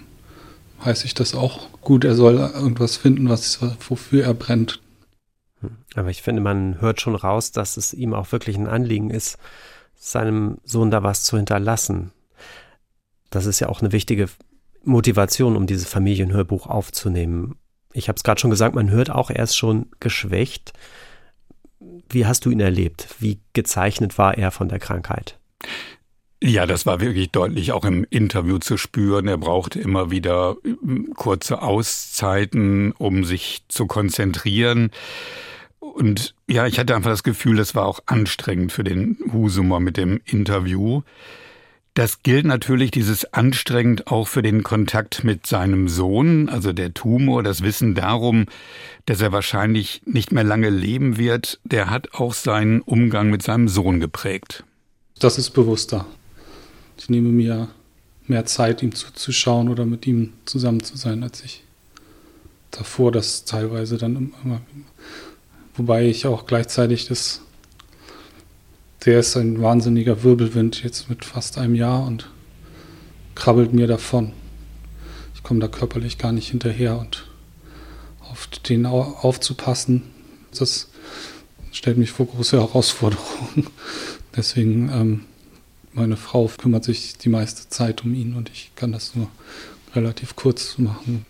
heiße 0.85 1.07
ich 1.07 1.15
das 1.15 1.35
auch 1.35 1.81
gut. 1.81 2.05
Er 2.05 2.15
soll 2.15 2.37
irgendwas 2.37 2.97
finden, 2.97 3.29
was, 3.29 3.59
wofür 3.89 4.23
er 4.25 4.35
brennt. 4.35 4.81
Aber 5.97 6.11
ich 6.11 6.23
finde, 6.23 6.41
man 6.41 6.81
hört 6.81 7.01
schon 7.01 7.17
raus, 7.17 7.51
dass 7.51 7.77
es 7.77 7.93
ihm 7.93 8.15
auch 8.15 8.31
wirklich 8.31 8.57
ein 8.57 8.69
Anliegen 8.69 9.11
ist, 9.11 9.39
seinem 9.97 10.59
Sohn 10.65 10.93
da 10.93 11.03
was 11.03 11.25
zu 11.25 11.37
hinterlassen. 11.37 12.13
Das 13.31 13.47
ist 13.47 13.59
ja 13.59 13.69
auch 13.69 13.81
eine 13.81 13.91
wichtige 13.91 14.29
Motivation, 14.85 15.57
um 15.57 15.67
dieses 15.67 15.89
Familienhörbuch 15.89 16.67
aufzunehmen? 16.67 17.57
Ich 17.93 18.09
habe 18.09 18.17
es 18.17 18.23
gerade 18.23 18.41
schon 18.41 18.51
gesagt, 18.51 18.75
man 18.75 18.91
hört 18.91 19.11
auch, 19.11 19.31
er 19.31 19.45
ist 19.45 19.57
schon 19.57 19.87
geschwächt. 20.01 20.73
Wie 22.09 22.27
hast 22.27 22.45
du 22.45 22.51
ihn 22.51 22.61
erlebt? 22.61 23.09
Wie 23.19 23.41
gezeichnet 23.53 24.19
war 24.19 24.37
er 24.37 24.51
von 24.51 24.69
der 24.69 24.79
Krankheit? 24.79 25.39
Ja, 26.43 26.65
das 26.65 26.87
war 26.87 27.01
wirklich 27.01 27.31
deutlich 27.31 27.73
auch 27.73 27.85
im 27.85 28.07
Interview 28.09 28.59
zu 28.59 28.79
spüren. 28.79 29.29
Er 29.29 29.37
brauchte 29.37 29.79
immer 29.79 30.11
wieder 30.11 30.57
hm, 30.63 31.13
kurze 31.15 31.61
Auszeiten, 31.61 32.93
um 32.93 33.25
sich 33.25 33.63
zu 33.69 33.87
konzentrieren. 33.87 34.91
Und 35.81 36.35
ja, 36.49 36.67
ich 36.67 36.79
hatte 36.79 36.95
einfach 36.95 37.11
das 37.11 37.25
Gefühl, 37.25 37.57
das 37.57 37.75
war 37.75 37.87
auch 37.87 38.01
anstrengend 38.07 38.73
für 38.73 38.85
den 38.85 39.19
Husumer 39.33 39.81
mit 39.81 39.99
dem 39.99 40.21
Interview. 40.25 41.03
Das 42.01 42.23
gilt 42.23 42.47
natürlich 42.47 42.91
dieses 42.91 43.31
anstrengend 43.35 44.07
auch 44.07 44.27
für 44.27 44.41
den 44.41 44.63
Kontakt 44.63 45.23
mit 45.23 45.47
seinem 45.47 45.87
Sohn, 45.87 46.49
also 46.49 46.73
der 46.73 46.95
Tumor, 46.95 47.43
das 47.43 47.61
Wissen 47.61 47.95
darum, 47.95 48.47
dass 49.05 49.21
er 49.21 49.33
wahrscheinlich 49.33 50.01
nicht 50.07 50.33
mehr 50.33 50.43
lange 50.43 50.71
leben 50.71 51.19
wird, 51.19 51.61
der 51.63 51.91
hat 51.91 52.15
auch 52.15 52.33
seinen 52.33 52.81
Umgang 52.81 53.29
mit 53.29 53.43
seinem 53.43 53.69
Sohn 53.69 54.01
geprägt. 54.01 54.65
Das 55.19 55.37
ist 55.37 55.51
bewusster. 55.51 56.07
ich 56.97 57.11
nehme 57.11 57.29
mir 57.29 57.69
mehr 58.27 58.47
Zeit, 58.47 58.83
ihm 58.83 58.95
zuzuschauen 58.95 59.69
oder 59.69 59.85
mit 59.85 60.07
ihm 60.07 60.33
zusammen 60.47 60.83
zu 60.83 60.97
sein, 60.97 61.23
als 61.23 61.45
ich 61.45 61.65
davor 62.71 63.13
das 63.13 63.45
teilweise 63.45 63.99
dann 63.99 64.33
immer. 64.43 64.63
Wobei 65.77 66.07
ich 66.07 66.27
auch 66.27 66.47
gleichzeitig 66.47 67.09
das. 67.09 67.43
Der 69.05 69.21
ist 69.21 69.37
ein 69.37 69.63
wahnsinniger 69.63 70.23
Wirbelwind 70.23 70.83
jetzt 70.83 71.09
mit 71.09 71.25
fast 71.25 71.57
einem 71.57 71.75
Jahr 71.75 72.07
und 72.07 72.29
krabbelt 73.35 73.73
mir 73.73 73.87
davon. 73.87 74.33
Ich 75.35 75.43
komme 75.43 75.61
da 75.61 75.69
körperlich 75.69 76.19
gar 76.19 76.33
nicht 76.33 76.51
hinterher 76.51 76.99
und 76.99 77.27
auf 78.21 78.47
den 78.47 78.85
aufzupassen, 78.85 80.03
das 80.57 80.89
stellt 81.73 81.97
mich 81.97 82.11
vor 82.11 82.27
große 82.27 82.59
Herausforderungen. 82.59 83.67
Deswegen, 84.37 84.91
ähm, 84.93 85.25
meine 85.93 86.17
Frau 86.17 86.49
kümmert 86.49 86.85
sich 86.85 87.17
die 87.17 87.31
meiste 87.31 87.69
Zeit 87.69 88.05
um 88.05 88.15
ihn 88.15 88.35
und 88.35 88.51
ich 88.51 88.71
kann 88.77 88.93
das 88.93 89.17
nur 89.17 89.29
relativ 89.95 90.37
kurz 90.37 90.79
machen. 90.79 91.27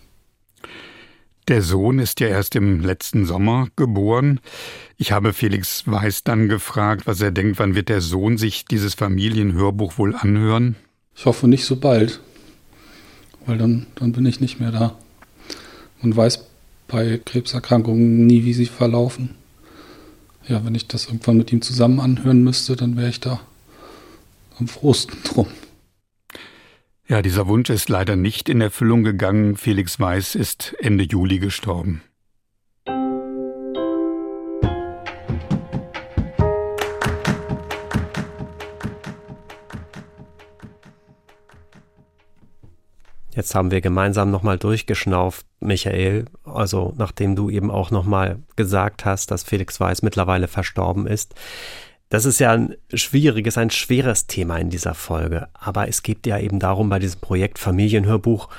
Der 1.47 1.61
Sohn 1.61 1.99
ist 1.99 2.19
ja 2.19 2.27
erst 2.27 2.55
im 2.55 2.81
letzten 2.81 3.25
Sommer 3.25 3.67
geboren. 3.75 4.39
Ich 4.97 5.11
habe 5.11 5.33
Felix 5.33 5.87
Weiß 5.87 6.23
dann 6.23 6.47
gefragt, 6.47 7.07
was 7.07 7.19
er 7.21 7.31
denkt, 7.31 7.57
wann 7.59 7.75
wird 7.75 7.89
der 7.89 8.01
Sohn 8.01 8.37
sich 8.37 8.65
dieses 8.65 8.93
Familienhörbuch 8.93 9.97
wohl 9.97 10.15
anhören? 10.15 10.75
Ich 11.15 11.25
hoffe 11.25 11.47
nicht 11.47 11.65
so 11.65 11.75
bald, 11.75 12.19
weil 13.45 13.57
dann, 13.57 13.87
dann 13.95 14.11
bin 14.11 14.25
ich 14.25 14.39
nicht 14.39 14.59
mehr 14.59 14.71
da. 14.71 14.97
Man 16.01 16.15
weiß 16.15 16.45
bei 16.87 17.19
Krebserkrankungen 17.23 18.27
nie, 18.27 18.45
wie 18.45 18.53
sie 18.53 18.65
verlaufen. 18.67 19.35
Ja, 20.47 20.63
wenn 20.65 20.75
ich 20.75 20.87
das 20.87 21.05
irgendwann 21.05 21.37
mit 21.37 21.51
ihm 21.51 21.61
zusammen 21.61 21.99
anhören 21.99 22.43
müsste, 22.43 22.75
dann 22.75 22.97
wäre 22.97 23.09
ich 23.09 23.19
da 23.19 23.39
am 24.59 24.67
frohsten 24.67 25.17
drum. 25.23 25.47
Ja, 27.11 27.21
dieser 27.21 27.45
Wunsch 27.45 27.69
ist 27.69 27.89
leider 27.89 28.15
nicht 28.15 28.47
in 28.47 28.61
Erfüllung 28.61 29.03
gegangen. 29.03 29.57
Felix 29.57 29.99
Weiß 29.99 30.33
ist 30.33 30.77
Ende 30.79 31.03
Juli 31.03 31.39
gestorben. 31.39 32.03
Jetzt 43.35 43.55
haben 43.55 43.71
wir 43.71 43.81
gemeinsam 43.81 44.31
nochmal 44.31 44.57
durchgeschnauft, 44.57 45.45
Michael, 45.59 46.27
also 46.45 46.93
nachdem 46.97 47.35
du 47.35 47.49
eben 47.49 47.71
auch 47.71 47.91
nochmal 47.91 48.39
gesagt 48.55 49.03
hast, 49.03 49.31
dass 49.31 49.43
Felix 49.43 49.81
Weiß 49.81 50.01
mittlerweile 50.01 50.47
verstorben 50.47 51.07
ist. 51.07 51.35
Das 52.11 52.25
ist 52.25 52.39
ja 52.39 52.51
ein 52.51 52.75
schwieriges, 52.93 53.57
ein 53.57 53.69
schweres 53.69 54.27
Thema 54.27 54.57
in 54.57 54.69
dieser 54.69 54.93
Folge. 54.93 55.47
Aber 55.53 55.87
es 55.87 56.03
geht 56.03 56.27
ja 56.27 56.37
eben 56.37 56.59
darum, 56.59 56.89
bei 56.89 56.99
diesem 56.99 57.21
Projekt 57.21 57.57
Familienhörbuch, 57.57 58.49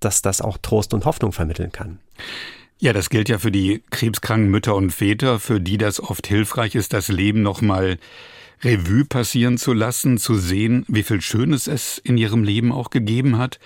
dass 0.00 0.20
das 0.20 0.42
auch 0.42 0.58
Trost 0.58 0.92
und 0.92 1.06
Hoffnung 1.06 1.32
vermitteln 1.32 1.72
kann. 1.72 1.98
Ja, 2.78 2.92
das 2.92 3.08
gilt 3.08 3.30
ja 3.30 3.38
für 3.38 3.50
die 3.50 3.82
krebskranken 3.90 4.50
Mütter 4.50 4.74
und 4.74 4.90
Väter, 4.90 5.40
für 5.40 5.62
die 5.62 5.78
das 5.78 5.98
oft 5.98 6.26
hilfreich 6.26 6.74
ist, 6.74 6.92
das 6.92 7.08
Leben 7.08 7.40
nochmal 7.40 7.96
Revue 8.62 9.06
passieren 9.06 9.56
zu 9.56 9.72
lassen, 9.72 10.18
zu 10.18 10.34
sehen, 10.34 10.84
wie 10.86 11.04
viel 11.04 11.22
Schönes 11.22 11.66
es 11.66 11.96
in 11.96 12.18
ihrem 12.18 12.44
Leben 12.44 12.70
auch 12.70 12.90
gegeben 12.90 13.38
hat. 13.38 13.60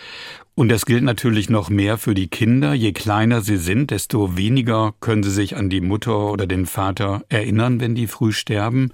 Und 0.59 0.71
das 0.71 0.87
gilt 0.87 1.05
natürlich 1.05 1.49
noch 1.49 1.71
mehr 1.71 1.99
für 1.99 2.15
die 2.15 2.27
Kinder. 2.27 2.75
Je 2.75 2.91
kleiner 2.91 3.43
sie 3.43 3.59
sind, 3.59 3.93
desto 3.93 4.37
weniger 4.37 4.93
können 4.99 5.23
sie 5.23 5.31
sich 5.31 5.55
an 5.55 5.71
die 5.71 5.81
Mutter 5.81 6.33
oder 6.33 6.49
den 6.49 6.67
Vater 6.67 7.23
erinnern, 7.29 7.79
wenn 7.79 7.95
die 7.95 8.09
früh 8.09 8.33
sterben. 8.33 8.91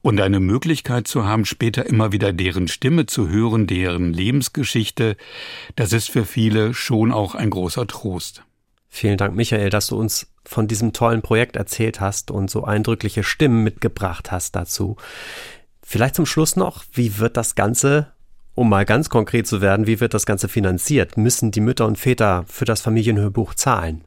Und 0.00 0.18
eine 0.18 0.40
Möglichkeit 0.40 1.06
zu 1.06 1.26
haben, 1.26 1.44
später 1.44 1.84
immer 1.84 2.12
wieder 2.12 2.32
deren 2.32 2.68
Stimme 2.68 3.04
zu 3.04 3.28
hören, 3.28 3.66
deren 3.66 4.14
Lebensgeschichte, 4.14 5.18
das 5.76 5.92
ist 5.92 6.08
für 6.08 6.24
viele 6.24 6.72
schon 6.72 7.12
auch 7.12 7.34
ein 7.34 7.50
großer 7.50 7.86
Trost. 7.86 8.42
Vielen 8.88 9.18
Dank, 9.18 9.36
Michael, 9.36 9.68
dass 9.68 9.88
du 9.88 9.98
uns 9.98 10.28
von 10.46 10.68
diesem 10.68 10.94
tollen 10.94 11.20
Projekt 11.20 11.56
erzählt 11.56 12.00
hast 12.00 12.30
und 12.30 12.48
so 12.48 12.64
eindrückliche 12.64 13.24
Stimmen 13.24 13.62
mitgebracht 13.62 14.32
hast 14.32 14.56
dazu. 14.56 14.96
Vielleicht 15.82 16.14
zum 16.14 16.24
Schluss 16.24 16.56
noch, 16.56 16.82
wie 16.94 17.18
wird 17.18 17.36
das 17.36 17.56
Ganze, 17.56 18.13
um 18.54 18.68
mal 18.68 18.84
ganz 18.84 19.10
konkret 19.10 19.46
zu 19.46 19.60
werden, 19.60 19.86
wie 19.86 20.00
wird 20.00 20.14
das 20.14 20.26
Ganze 20.26 20.48
finanziert? 20.48 21.16
Müssen 21.16 21.50
die 21.50 21.60
Mütter 21.60 21.86
und 21.86 21.98
Väter 21.98 22.44
für 22.48 22.64
das 22.64 22.80
Familienhörbuch 22.80 23.54
zahlen? 23.54 24.02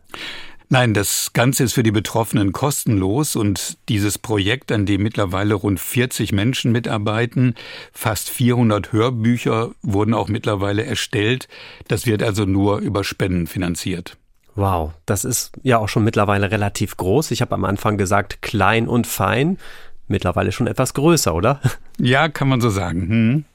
Nein, 0.70 0.93
das 0.93 1.32
Ganze 1.32 1.64
ist 1.64 1.74
für 1.74 1.84
die 1.84 1.91
Betroffenen 1.91 2.52
kostenlos 2.52 3.38
und 3.38 3.78
dieses 3.88 4.18
Projekt, 4.18 4.70
an 4.74 4.86
dem 4.86 5.02
mittlerweile 5.02 5.54
rund 5.54 5.80
40 5.80 6.34
Menschen 6.34 6.74
mitarbeiten, 6.74 7.56
fast 7.93 8.30
400 8.30 8.91
Hörbücher 8.91 9.72
wurden 9.82 10.14
auch 10.14 10.28
mittlerweile 10.28 10.84
erstellt, 10.84 11.48
das 11.88 12.06
wird 12.06 12.22
also 12.22 12.43
nur 12.43 12.80
über 12.80 13.06
Spenden 13.06 13.48
finanziert. 13.48 14.18
Wow, 14.56 14.91
das 15.06 15.24
ist 15.24 15.52
ja 15.64 15.78
auch 15.78 15.88
schon 15.88 16.04
mittlerweile 16.04 16.52
relativ 16.52 16.98
groß. 16.98 17.32
Ich 17.32 17.41
habe 17.41 17.56
am 17.56 17.64
Anfang 17.64 17.98
gesagt 17.98 18.41
klein 18.41 18.89
und 18.89 19.08
fein. 19.08 19.60
Mittlerweile 20.08 20.52
schon 20.52 20.68
etwas 20.68 20.93
größer, 20.95 21.34
oder? 21.34 21.62
Ja, 22.00 22.28
kann 22.28 22.48
man 22.48 22.60
so 22.60 22.70
sagen. 22.70 23.08
Hm. 23.08 23.45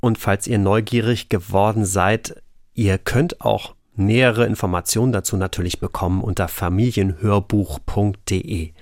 Und 0.00 0.18
falls 0.18 0.46
ihr 0.46 0.58
neugierig 0.58 1.28
geworden 1.28 1.84
seid, 1.84 2.42
ihr 2.74 2.96
könnt 2.98 3.42
auch 3.42 3.74
nähere 3.94 4.46
Informationen 4.46 5.12
dazu 5.12 5.36
natürlich 5.36 5.78
bekommen 5.78 6.22
unter 6.22 6.48
familienhörbuch.de. 6.48 8.72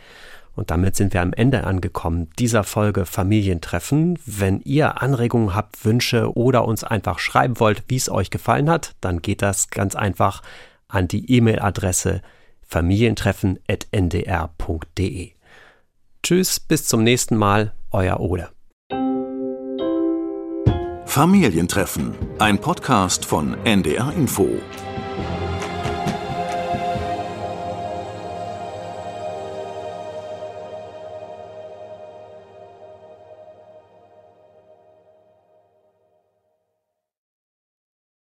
Und 0.54 0.70
damit 0.72 0.96
sind 0.96 1.12
wir 1.14 1.22
am 1.22 1.32
Ende 1.32 1.64
angekommen 1.64 2.28
dieser 2.38 2.64
Folge 2.64 3.06
Familientreffen. 3.06 4.18
Wenn 4.26 4.60
ihr 4.62 5.00
Anregungen 5.00 5.54
habt, 5.54 5.84
Wünsche 5.84 6.36
oder 6.36 6.64
uns 6.64 6.82
einfach 6.82 7.20
schreiben 7.20 7.60
wollt, 7.60 7.84
wie 7.86 7.94
es 7.96 8.10
euch 8.10 8.30
gefallen 8.30 8.68
hat, 8.68 8.96
dann 9.00 9.22
geht 9.22 9.42
das 9.42 9.70
ganz 9.70 9.94
einfach 9.94 10.42
an 10.88 11.06
die 11.06 11.30
E-Mail-Adresse 11.30 12.22
familientreffen.ndr.de. 12.66 15.30
Tschüss, 16.24 16.60
bis 16.60 16.86
zum 16.86 17.04
nächsten 17.04 17.36
Mal, 17.36 17.72
euer 17.92 18.18
Ole. 18.18 18.48
Familientreffen, 21.08 22.14
ein 22.38 22.60
Podcast 22.60 23.24
von 23.24 23.56
NDR 23.64 24.12
Info. 24.12 24.60